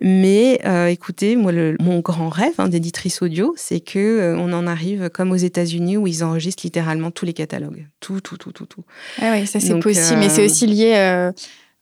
[0.00, 4.52] Mais euh, écoutez, moi, le, mon grand rêve hein, d'éditrice audio, c'est que euh, on
[4.52, 7.88] en arrive comme aux États-Unis où ils enregistrent littéralement tous les catalogues.
[7.98, 8.84] Tout, tout, tout, tout, tout.
[9.20, 10.20] Ah oui, ça c'est possible.
[10.20, 11.32] Mais c'est aussi lié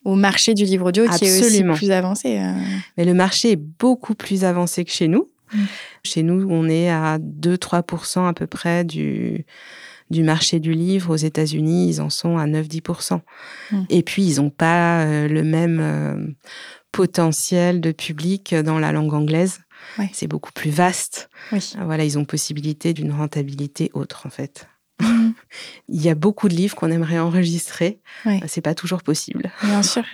[0.04, 2.38] au marché du livre audio qui est aussi plus avancé.
[2.38, 2.52] Euh.
[2.96, 5.28] Mais le marché est beaucoup plus avancé que chez nous.
[5.52, 5.64] Mm.
[6.04, 9.44] Chez nous, on est à 2-3% à peu près du,
[10.10, 11.12] du marché du livre.
[11.12, 13.20] Aux États-Unis, ils en sont à 9-10%.
[13.70, 13.82] Mm.
[13.90, 16.26] Et puis, ils n'ont pas euh, le même euh,
[16.92, 19.60] potentiel de public dans la langue anglaise.
[20.12, 21.28] C'est beaucoup plus vaste.
[21.84, 24.68] Voilà, ils ont possibilité d'une rentabilité autre, en fait.
[25.00, 25.32] Mm.
[25.88, 28.00] Il y a beaucoup de livres qu'on aimerait enregistrer.
[28.24, 28.40] Ouais.
[28.46, 29.50] C'est pas toujours possible.
[29.62, 30.04] Bien sûr.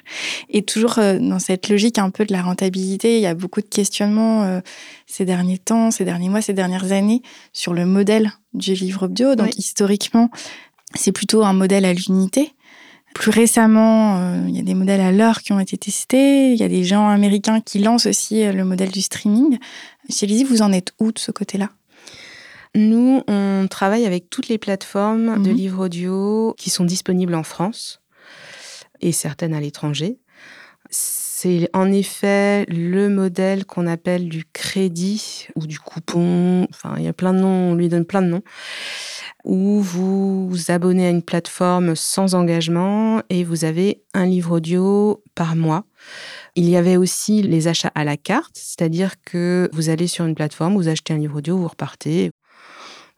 [0.48, 3.60] Et toujours euh, dans cette logique un peu de la rentabilité, il y a beaucoup
[3.60, 4.60] de questionnements euh,
[5.06, 7.22] ces derniers temps, ces derniers mois, ces dernières années
[7.52, 9.34] sur le modèle du livre bio.
[9.34, 10.30] Donc historiquement,
[10.94, 12.52] c'est plutôt un modèle à l'unité.
[13.14, 16.52] Plus récemment, euh, il y a des modèles à l'heure qui ont été testés.
[16.52, 19.58] Il y a des gens américains qui lancent aussi le modèle du streaming.
[20.10, 21.70] Chez Lizzie, vous en êtes où de ce côté-là?
[22.76, 25.56] Nous, on travaille avec toutes les plateformes de mhm.
[25.56, 28.02] livres audio qui sont disponibles en France
[29.00, 30.18] et certaines à l'étranger.
[30.90, 36.66] C'est en effet le modèle qu'on appelle du crédit ou du coupon.
[36.70, 38.42] Enfin, il y a plein de noms, on lui donne plein de noms.
[39.44, 45.22] Où vous vous abonnez à une plateforme sans engagement et vous avez un livre audio
[45.34, 45.84] par mois.
[46.56, 50.34] Il y avait aussi les achats à la carte, c'est-à-dire que vous allez sur une
[50.34, 52.30] plateforme, vous achetez un livre audio, vous repartez,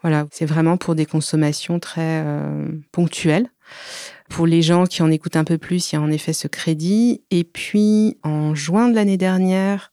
[0.02, 3.50] voilà, c'est vraiment pour des consommations très euh, ponctuelles.
[4.28, 6.46] Pour les gens qui en écoutent un peu plus, il y a en effet ce
[6.46, 7.22] crédit.
[7.30, 9.90] Et puis, en juin de l'année dernière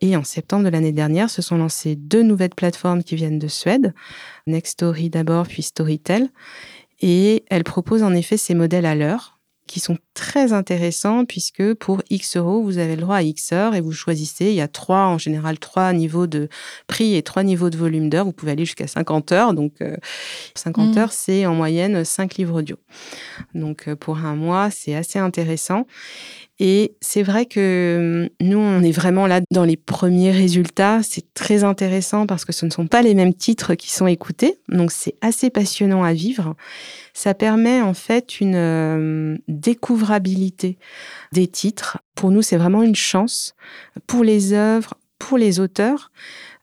[0.00, 3.48] et en septembre de l'année dernière, se sont lancées deux nouvelles plateformes qui viennent de
[3.48, 3.94] Suède.
[4.46, 6.30] Nextory d'abord, puis Storytel.
[7.00, 9.37] Et elles proposent en effet ces modèles à l'heure
[9.68, 13.74] qui sont très intéressants puisque pour X euros, vous avez le droit à X heures
[13.76, 14.46] et vous choisissez.
[14.46, 16.48] Il y a trois, en général, trois niveaux de
[16.88, 18.24] prix et trois niveaux de volume d'heures.
[18.24, 19.54] Vous pouvez aller jusqu'à 50 heures.
[19.54, 19.74] Donc,
[20.56, 20.98] 50 euh, mm.
[20.98, 22.76] heures, c'est en moyenne 5 livres audio.
[23.54, 25.86] Donc, euh, pour un mois, c'est assez intéressant.
[26.60, 31.00] Et c'est vrai que hum, nous, on est vraiment là dans les premiers résultats.
[31.02, 34.58] C'est très intéressant parce que ce ne sont pas les mêmes titres qui sont écoutés.
[34.68, 36.56] Donc, c'est assez passionnant à vivre.
[37.14, 40.78] Ça permet en fait une hum, découvrabilité
[41.32, 41.98] des titres.
[42.14, 43.54] Pour nous, c'est vraiment une chance
[44.06, 46.10] pour les œuvres, pour les auteurs.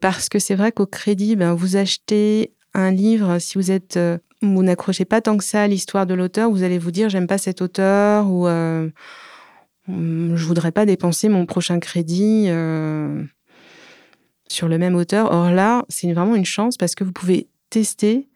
[0.02, 4.18] Parce que c'est vrai qu'au crédit, ben, vous achetez un livre, si vous êtes, euh,
[4.42, 7.26] vous n'accrochez pas tant que ça à l'histoire de l'auteur, vous allez vous dire j'aime
[7.26, 8.90] pas cet auteur ou euh,
[9.88, 13.24] je voudrais pas dépenser mon prochain crédit euh,
[14.48, 15.32] sur le même auteur.
[15.32, 18.28] Or là, c'est vraiment une chance parce que vous pouvez tester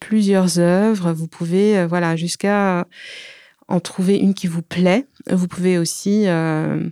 [0.00, 2.86] plusieurs œuvres, vous pouvez euh, voilà jusqu'à
[3.68, 5.06] en trouver une qui vous plaît.
[5.30, 6.88] Vous pouvez aussi euh,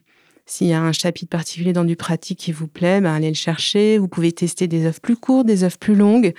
[0.46, 3.34] s'il y a un chapitre particulier dans du pratique qui vous plaît, ben allez le
[3.34, 3.98] chercher.
[3.98, 6.34] Vous pouvez tester des œuvres plus courtes, des œuvres plus longues.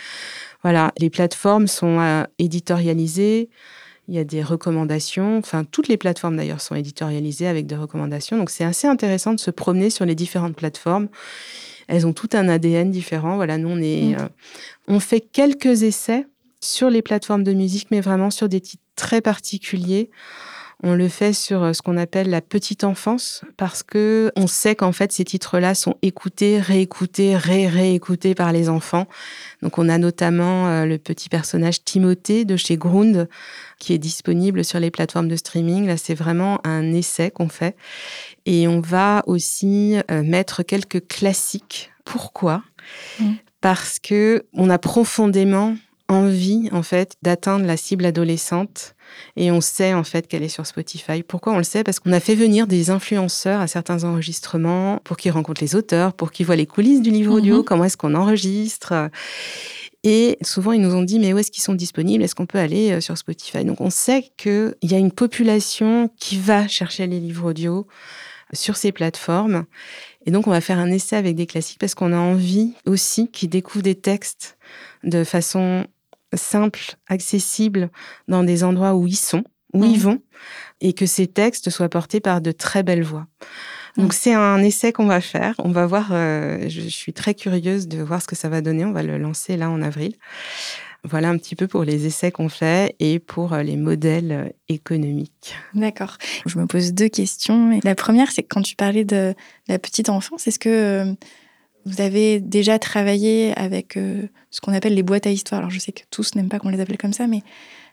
[0.64, 3.50] Voilà, les plateformes sont éditorialisées.
[4.10, 5.38] Il y a des recommandations.
[5.38, 8.38] Enfin, toutes les plateformes d'ailleurs sont éditorialisées avec des recommandations.
[8.38, 11.10] Donc, c'est assez intéressant de se promener sur les différentes plateformes.
[11.88, 13.36] Elles ont tout un ADN différent.
[13.36, 14.20] Voilà, nous, on, est, mm.
[14.20, 14.28] euh,
[14.88, 16.26] on fait quelques essais
[16.60, 20.10] sur les plateformes de musique, mais vraiment sur des titres très particuliers.
[20.82, 24.76] On le fait sur euh, ce qu'on appelle la petite enfance parce que on sait
[24.76, 29.06] qu'en fait ces titres-là sont écoutés, réécoutés, ré-réécoutés par les enfants.
[29.62, 33.28] Donc on a notamment euh, le petit personnage Timothée de chez Grund
[33.78, 35.86] qui est disponible sur les plateformes de streaming.
[35.86, 37.76] Là, c'est vraiment un essai qu'on fait
[38.46, 41.92] et on va aussi euh, mettre quelques classiques.
[42.06, 42.64] Pourquoi?
[43.20, 43.34] Mmh.
[43.60, 45.76] Parce que on a profondément
[46.08, 48.96] envie en fait d'atteindre la cible adolescente
[49.36, 51.24] et on sait en fait qu'elle est sur Spotify.
[51.24, 51.84] Pourquoi on le sait?
[51.84, 56.14] Parce qu'on a fait venir des influenceurs à certains enregistrements pour qu'ils rencontrent les auteurs,
[56.14, 57.64] pour qu'ils voient les coulisses du livre audio, mhm.
[57.64, 59.10] comment est-ce qu'on enregistre.
[60.04, 62.24] Et souvent, ils nous ont dit, mais où est-ce qu'ils sont disponibles?
[62.24, 63.66] Est-ce qu'on peut aller euh, sur Spotify?
[63.66, 67.86] Donc, on sait qu'il y a une population qui va chercher les livres audio
[68.54, 69.66] sur ces plateformes.
[70.26, 73.30] Et donc, on va faire un essai avec des classiques parce qu'on a envie aussi
[73.30, 74.58] qu'ils découvrent des textes
[75.04, 75.86] de façon
[76.34, 77.90] simple, accessible
[78.28, 80.02] dans des endroits où ils sont, où ils mmh.
[80.02, 80.22] vont,
[80.82, 83.28] et que ces textes soient portés par de très belles voix.
[83.98, 84.18] Donc mmh.
[84.18, 85.56] c'est un essai qu'on va faire.
[85.60, 86.10] On va voir.
[86.12, 88.86] Euh, je, suis très curieuse de voir ce que ça va donner.
[88.86, 90.16] On va le lancer là en avril.
[91.06, 94.50] Voilà un petit peu pour les essais qu'on fait et pour euh, les modèles euh,
[94.68, 95.56] économiques.
[95.74, 96.18] D'accord.
[96.46, 97.80] Je me pose deux questions.
[97.84, 99.34] La première, c'est quand tu parlais de
[99.68, 101.16] la petite enfance, est-ce que
[101.86, 105.60] vous avez déjà travaillé avec euh, ce qu'on appelle les boîtes à histoire.
[105.60, 107.42] Alors je sais que tous n'aiment pas qu'on les appelle comme ça, mais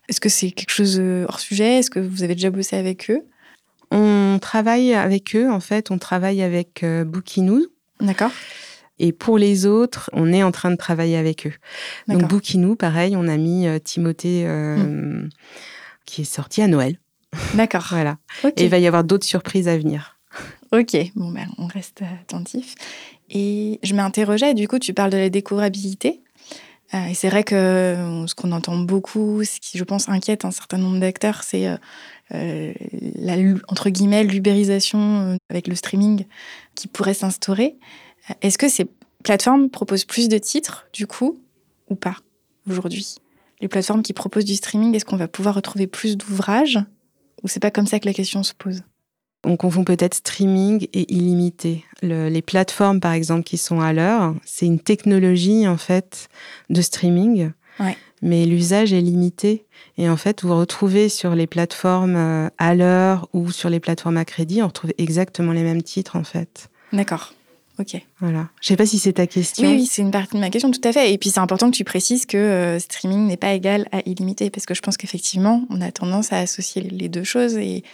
[0.09, 1.79] est-ce que c'est quelque chose euh, hors sujet?
[1.79, 3.23] Est-ce que vous avez déjà bossé avec eux?
[3.91, 7.67] On travaille avec eux, en fait, on travaille avec euh, Bookinou.
[8.01, 8.33] D'accord.
[8.99, 11.53] Et pour les autres, on est en train de travailler avec eux.
[12.09, 15.29] Donc Bookinou, pareil, on a mis Timothée hmm.
[16.07, 16.99] qui est sorti à Noël.
[17.55, 17.87] D'accord.
[17.91, 18.17] voilà.
[18.43, 20.17] Et il va y avoir d'autres surprises à venir.
[20.73, 22.75] Ok, bon ben on reste attentif.
[23.31, 26.23] Et je m'interrogeais, du coup, tu parles de la découvrabilité.
[26.95, 30.45] Euh, et c'est vrai que euh, ce qu'on entend beaucoup, ce qui, je pense, inquiète
[30.45, 31.67] un certain nombre d'acteurs, c'est
[32.33, 32.73] euh,
[33.17, 33.37] la,
[33.69, 36.27] entre guillemets, l'ubérisation avec le streaming
[36.75, 37.77] qui pourrait s'instaurer.
[38.43, 38.87] Est-ce que ces
[39.25, 41.39] plateformes proposent plus de titres, du coup,
[41.89, 42.17] ou pas,
[42.69, 43.17] aujourd'hui?
[43.61, 46.79] Les plateformes qui proposent du streaming, est-ce qu'on va pouvoir retrouver plus d'ouvrages?
[47.43, 48.83] Ou c'est pas comme ça que la question se pose?
[49.47, 51.85] On confond peut-être streaming et illimité.
[52.03, 56.29] les plateformes, par exemple, qui sont à l'heure, c'est une technologie, en fait,
[56.69, 57.51] de streaming.
[58.23, 59.67] Mais l'usage est limité.
[59.99, 64.17] Et en fait, vous retrouvez sur les plateformes euh, à l'heure ou sur les plateformes
[64.17, 66.71] à crédit, on retrouve exactement les mêmes titres, en fait.
[66.95, 67.35] D'accord.
[67.79, 68.01] Ok.
[68.21, 68.49] Voilà.
[68.63, 69.69] Je sais pas si c'est ta question.
[69.69, 71.13] Oui, c'est une partie de ma question, tout à fait.
[71.13, 74.49] Et puis c'est important que tu précises que euh, streaming n'est pas égal à illimité,
[74.49, 77.85] parce que je pense qu'effectivement, on a tendance à associer les deux choses et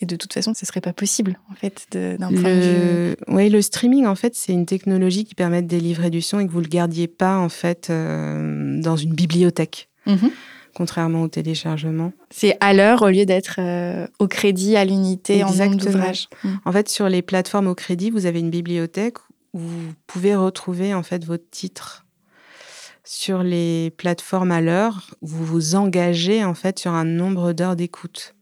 [0.00, 3.16] et de toute façon, ce serait pas possible, en fait, d'un point de vue.
[3.26, 6.46] Oui, le streaming, en fait, c'est une technologie qui permet de délivrer du son et
[6.46, 9.88] que vous le gardiez pas, en fait, euh, dans une bibliothèque.
[10.06, 10.30] Mhm.
[10.74, 12.12] Contrairement au téléchargement.
[12.30, 16.28] C'est à l'heure au lieu d'être euh, au crédit, à l'unité, en nombre d'ouvrages.
[16.44, 16.60] Mhm.
[16.64, 19.18] En fait, sur les plateformes au crédit, vous avez une bibliothèque
[19.52, 22.06] où vous pouvez retrouver en fait votre titre.
[23.02, 28.36] Sur les plateformes à l'heure, vous vous engagez en fait sur un nombre d'heures d'écoute.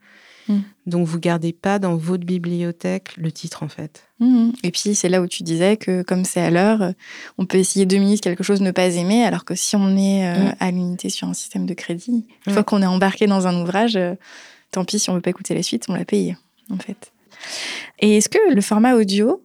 [0.49, 0.59] Mm.
[0.87, 4.05] Donc vous gardez pas dans votre bibliothèque le titre en fait.
[4.21, 4.51] Mm.
[4.63, 6.93] Et puis c'est là où tu disais que comme c'est à l'heure,
[7.39, 10.27] on peut essayer deux minutes quelque chose ne pas aimer, alors que si on est
[10.27, 10.55] euh, mm.
[10.61, 13.97] à l'unité sur un système de crédit, une fois qu'on est embarqué dans un ouvrage,
[13.97, 14.15] euh,
[14.71, 16.37] tant pis si on veut pas écouter la suite, on l'a payé
[16.71, 17.13] en fait.
[17.99, 19.43] Et est-ce que le format audio,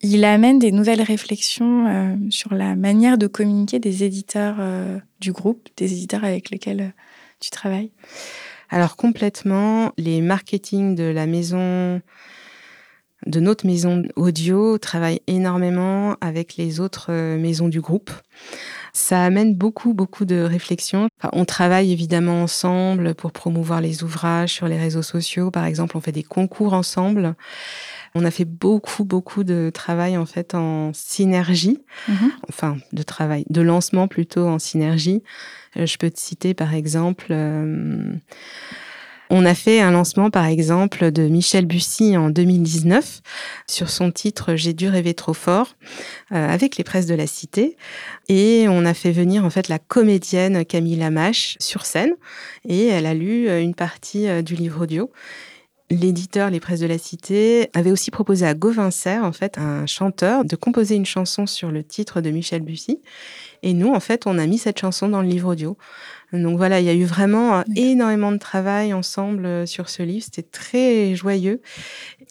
[0.00, 4.56] il amène des nouvelles réflexions euh, sur la manière de communiquer des éditeurs
[5.20, 6.92] du groupe, des éditeurs avec lesquels
[7.40, 7.90] tu travailles?
[8.72, 12.00] Alors complètement, les marketing de la maison,
[13.26, 18.10] de notre maison audio travaillent énormément avec les autres euh, maisons du groupe.
[18.94, 21.08] Ça amène beaucoup, beaucoup de réflexions.
[21.34, 25.50] on travaille évidemment ensemble pour promouvoir les ouvrages sur les réseaux sociaux.
[25.50, 27.34] Par exemple, on fait des concours ensemble.
[28.14, 32.32] On a fait beaucoup, beaucoup de travail en fait en synergie, mhm.
[32.48, 35.22] enfin de travail, de lancement plutôt en synergie.
[35.76, 37.28] Euh, je peux te citer par exemple.
[37.30, 38.12] Euh,
[39.34, 43.22] on a fait un lancement, par exemple, de Michel Bussy en 2019
[43.66, 45.74] sur son titre J'ai dû rêver trop fort
[46.32, 47.78] euh, avec les presses de la Cité.
[48.28, 52.12] Et on a fait venir en fait la comédienne Camille Lamache sur scène
[52.68, 55.10] et elle a lu une partie du livre audio
[55.92, 58.90] l'éditeur Les Presses de la Cité avait aussi proposé à Gauvin
[59.22, 63.00] en fait, un chanteur, de composer une chanson sur le titre de Michel Bussy.
[63.62, 65.76] Et nous, en fait, on a mis cette chanson dans le livre audio.
[66.32, 70.24] Donc voilà, il y a eu vraiment énormément de travail ensemble sur ce livre.
[70.24, 71.60] C'était très joyeux.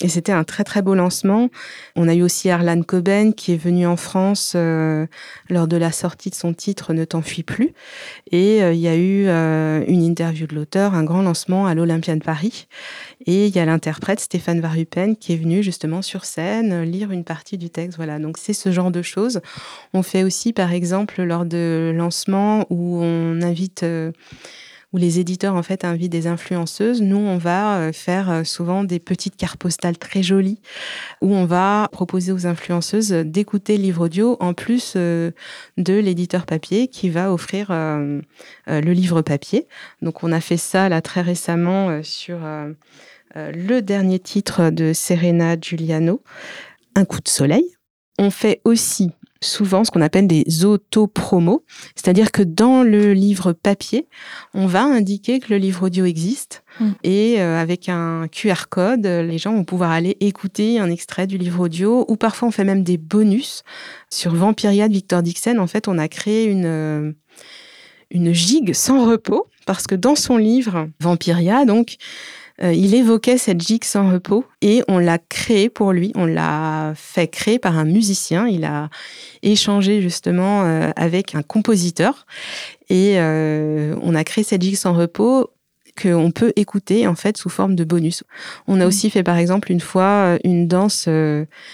[0.03, 1.49] Et c'était un très très beau lancement.
[1.95, 5.05] On a eu aussi Arlan Coben qui est venu en France euh,
[5.49, 7.73] lors de la sortie de son titre Ne t'enfuis plus.
[8.31, 11.75] Et euh, il y a eu euh, une interview de l'auteur, un grand lancement à
[11.75, 12.67] l'Olympia de Paris.
[13.27, 17.23] Et il y a l'interprète Stéphane Varupen qui est venu justement sur scène lire une
[17.23, 17.97] partie du texte.
[17.97, 19.41] Voilà, donc c'est ce genre de choses.
[19.93, 23.85] On fait aussi par exemple lors de lancement où on invite
[24.93, 27.01] où les éditeurs en fait invitent des influenceuses.
[27.01, 30.59] Nous, on va euh, faire euh, souvent des petites cartes postales très jolies
[31.21, 35.31] où on va proposer aux influenceuses d'écouter le livre audio en plus euh,
[35.77, 39.67] de l'éditeur papier qui va offrir le livre papier.
[40.01, 42.39] Donc, on a fait ça là très récemment sur
[43.35, 46.23] le dernier titre de Serena Giuliano,
[46.95, 47.65] Un coup de soleil.
[48.17, 49.11] On fait aussi
[49.43, 51.63] souvent ce qu'on appelle des auto-promos,
[51.95, 54.07] c'est-à-dire que dans le livre papier,
[54.53, 56.91] on va indiquer que le livre audio existe mm.
[57.03, 61.37] et euh, avec un QR code, les gens vont pouvoir aller écouter un extrait du
[61.37, 63.63] livre audio ou parfois on fait même des bonus.
[64.09, 67.11] Sur Vampiria de Victor Dixon, en fait, on a créé une euh,
[68.11, 71.95] une gigue sans repos parce que dans son livre Vampiria, donc
[72.63, 76.11] euh, il évoquait cette gigue sans repos et on l'a créée pour lui.
[76.15, 78.47] On l'a fait créer par un musicien.
[78.47, 78.89] Il a
[79.41, 82.25] échangé justement euh, avec un compositeur
[82.89, 85.49] et euh, on a créé cette gigue sans repos
[86.01, 88.23] qu'on peut écouter en fait sous forme de bonus.
[88.65, 88.87] On a mmh.
[88.87, 91.09] aussi fait par exemple une fois une danse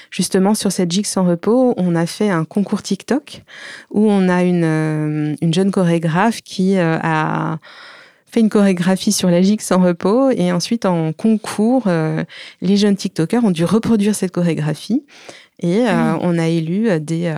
[0.09, 1.75] justement sur cette gigue sans repos.
[1.78, 3.43] On a fait un concours TikTok
[3.91, 7.59] où on a une, une jeune chorégraphe qui a
[8.30, 12.23] fait une chorégraphie sur la gigue sans repos et ensuite en concours, euh,
[12.61, 15.05] les jeunes TikTokers ont dû reproduire cette chorégraphie
[15.59, 16.19] et euh, mmh.
[16.21, 17.36] on a élu des euh,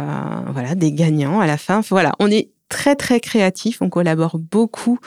[0.52, 1.82] voilà des gagnants à la fin.
[1.90, 5.00] Voilà, on est très très créatif, on collabore beaucoup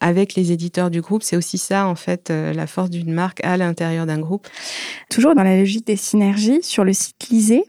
[0.00, 1.22] avec les éditeurs du groupe.
[1.22, 4.46] C'est aussi ça, en fait, la force d'une marque à l'intérieur d'un groupe.
[5.10, 7.64] Toujours dans la logique des synergies, sur le site Lisée,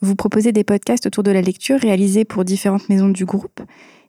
[0.00, 3.60] vous proposez des podcasts autour de la lecture réalisés pour différentes maisons du groupe.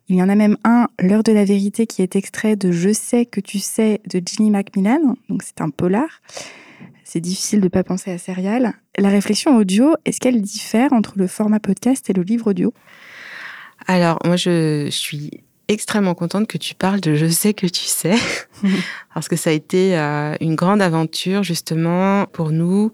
[0.10, 2.92] Il y en a même un, L'heure de la vérité, qui est extrait de Je
[2.92, 5.16] sais que tu sais de Ginny Macmillan.
[5.30, 6.10] Donc c'est un polar.
[7.04, 8.74] C'est difficile de ne pas penser à Serial.
[8.98, 12.74] La réflexion audio, est-ce qu'elle diffère entre le format podcast et le livre audio?
[13.88, 18.16] Alors, moi, je suis extrêmement contente que tu parles de Je sais que tu sais,
[19.14, 22.92] parce que ça a été euh, une grande aventure justement pour nous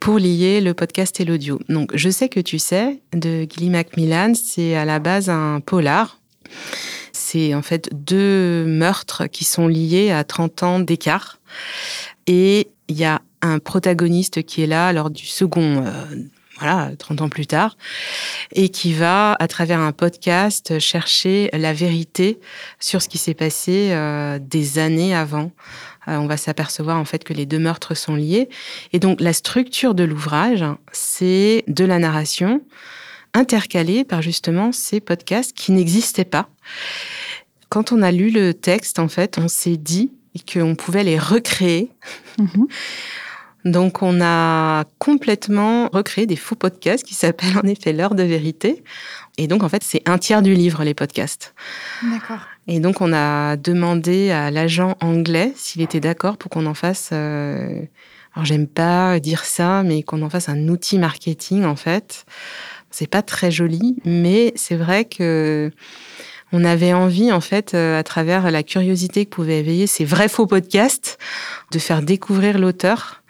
[0.00, 1.60] pour lier le podcast et l'audio.
[1.68, 6.21] Donc, Je sais que tu sais de Gilly Macmillan, c'est à la base un polar
[7.12, 11.40] c'est en fait deux meurtres qui sont liés à 30 ans d'écart.
[12.26, 15.92] Et il y a un protagoniste qui est là lors du second, euh,
[16.58, 17.76] voilà, 30 ans plus tard,
[18.52, 22.38] et qui va, à travers un podcast, chercher la vérité
[22.78, 25.50] sur ce qui s'est passé euh, des années avant.
[26.08, 28.48] Euh, on va s'apercevoir en fait que les deux meurtres sont liés.
[28.92, 32.60] Et donc la structure de l'ouvrage, c'est de la narration,
[33.34, 36.48] intercalé par justement ces podcasts qui n'existaient pas.
[37.68, 40.12] Quand on a lu le texte, en fait, on s'est dit
[40.52, 41.90] qu'on pouvait les recréer.
[42.38, 42.66] Mhm.
[43.64, 48.82] Donc, on a complètement recréé des faux podcasts qui s'appellent en effet l'heure de vérité.
[49.38, 51.54] Et donc, en fait, c'est un tiers du livre, les podcasts.
[52.02, 52.40] D'accord.
[52.66, 57.10] Et donc, on a demandé à l'agent anglais s'il était d'accord pour qu'on en fasse.
[57.12, 57.82] Euh,
[58.34, 62.24] alors, j'aime pas dire ça, mais qu'on en fasse un outil marketing, en fait.
[62.92, 65.72] C'est pas très joli, mais c'est vrai que
[66.52, 70.28] on avait envie, en fait, euh, à travers la curiosité que pouvaient éveiller ces vrais
[70.28, 71.18] faux podcasts,
[71.70, 73.22] de faire découvrir l'auteur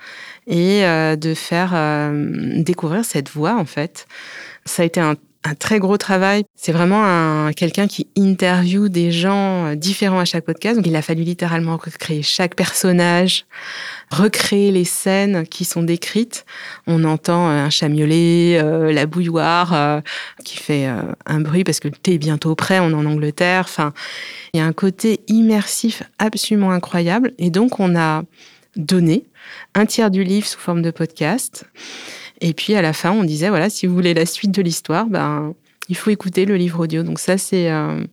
[0.48, 4.08] et euh, de faire euh, découvrir cette voix, en fait.
[4.64, 6.44] Ça a été un un très gros travail.
[6.54, 10.76] C'est vraiment un, quelqu'un qui interviewe des gens euh, différents à chaque podcast.
[10.76, 13.44] Donc, il a fallu littéralement recréer chaque personnage,
[14.10, 16.44] recréer les scènes qui sont décrites.
[16.86, 20.02] On entend euh, un chat euh, la bouilloire
[20.44, 20.86] qui fait
[21.26, 22.78] un bruit parce que le thé est bientôt prêt.
[22.78, 23.64] On est en Angleterre.
[23.64, 23.92] Enfin,
[24.54, 27.32] il y a un côté immersif absolument incroyable.
[27.38, 28.22] Et donc, on a
[28.76, 29.24] donné
[29.74, 31.66] un tiers du livre sous forme de podcast.
[32.42, 35.06] Et puis à la fin, on disait voilà, si vous voulez la suite de l'histoire,
[35.06, 35.54] ben
[35.88, 37.04] il faut écouter le livre audio.
[37.04, 38.04] Donc ça, c'est euh,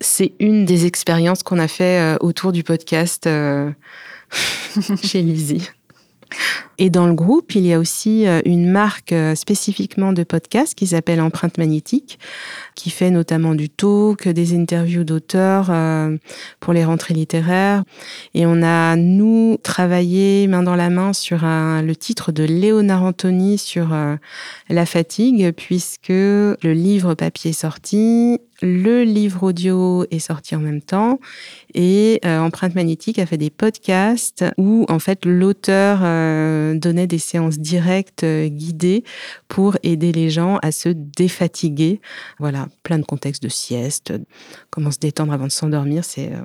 [0.00, 3.70] c'est une des expériences qu'on a fait euh, autour du podcast euh,
[5.02, 5.68] chez Lizzie.
[6.78, 10.74] Et dans le groupe, il y a aussi euh, une marque euh, spécifiquement de podcast
[10.74, 12.18] qui s'appelle Empreinte Magnétique,
[12.74, 16.16] qui fait notamment du talk, des interviews d'auteurs euh,
[16.60, 17.82] pour les rentrées littéraires.
[18.34, 23.58] Et on a, nous, travaillé main dans la main sur le titre de Léonard Anthony
[23.58, 23.88] sur
[24.68, 30.80] la fatigue, puisque le livre papier est sorti, le livre audio est sorti en même
[30.80, 31.20] temps
[31.74, 36.00] et Empreinte Magnétique a fait des podcasts où en fait l'auteur
[36.74, 39.04] donnait des séances directes euh, guidées
[39.48, 42.00] pour aider les gens à se défatiguer.
[42.38, 44.12] Voilà, plein de contextes de sieste,
[44.70, 46.04] comment se détendre avant de s'endormir.
[46.04, 46.40] C'est euh,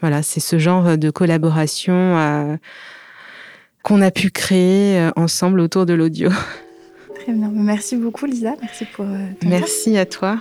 [0.00, 2.56] voilà, c'est ce genre de collaboration euh,
[3.82, 6.30] qu'on a pu créer ensemble autour de l'audio.
[7.14, 7.50] Très bien.
[7.52, 8.54] Merci beaucoup, Lisa.
[8.60, 10.40] Merci pour ton Merci à toi.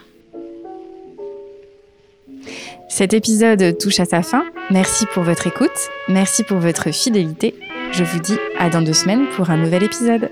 [2.89, 4.45] Cet épisode touche à sa fin.
[4.72, 5.72] Merci pour votre écoute.
[6.07, 7.55] Merci pour votre fidélité.
[7.92, 10.30] Je vous dis à dans deux semaines pour un nouvel épisode.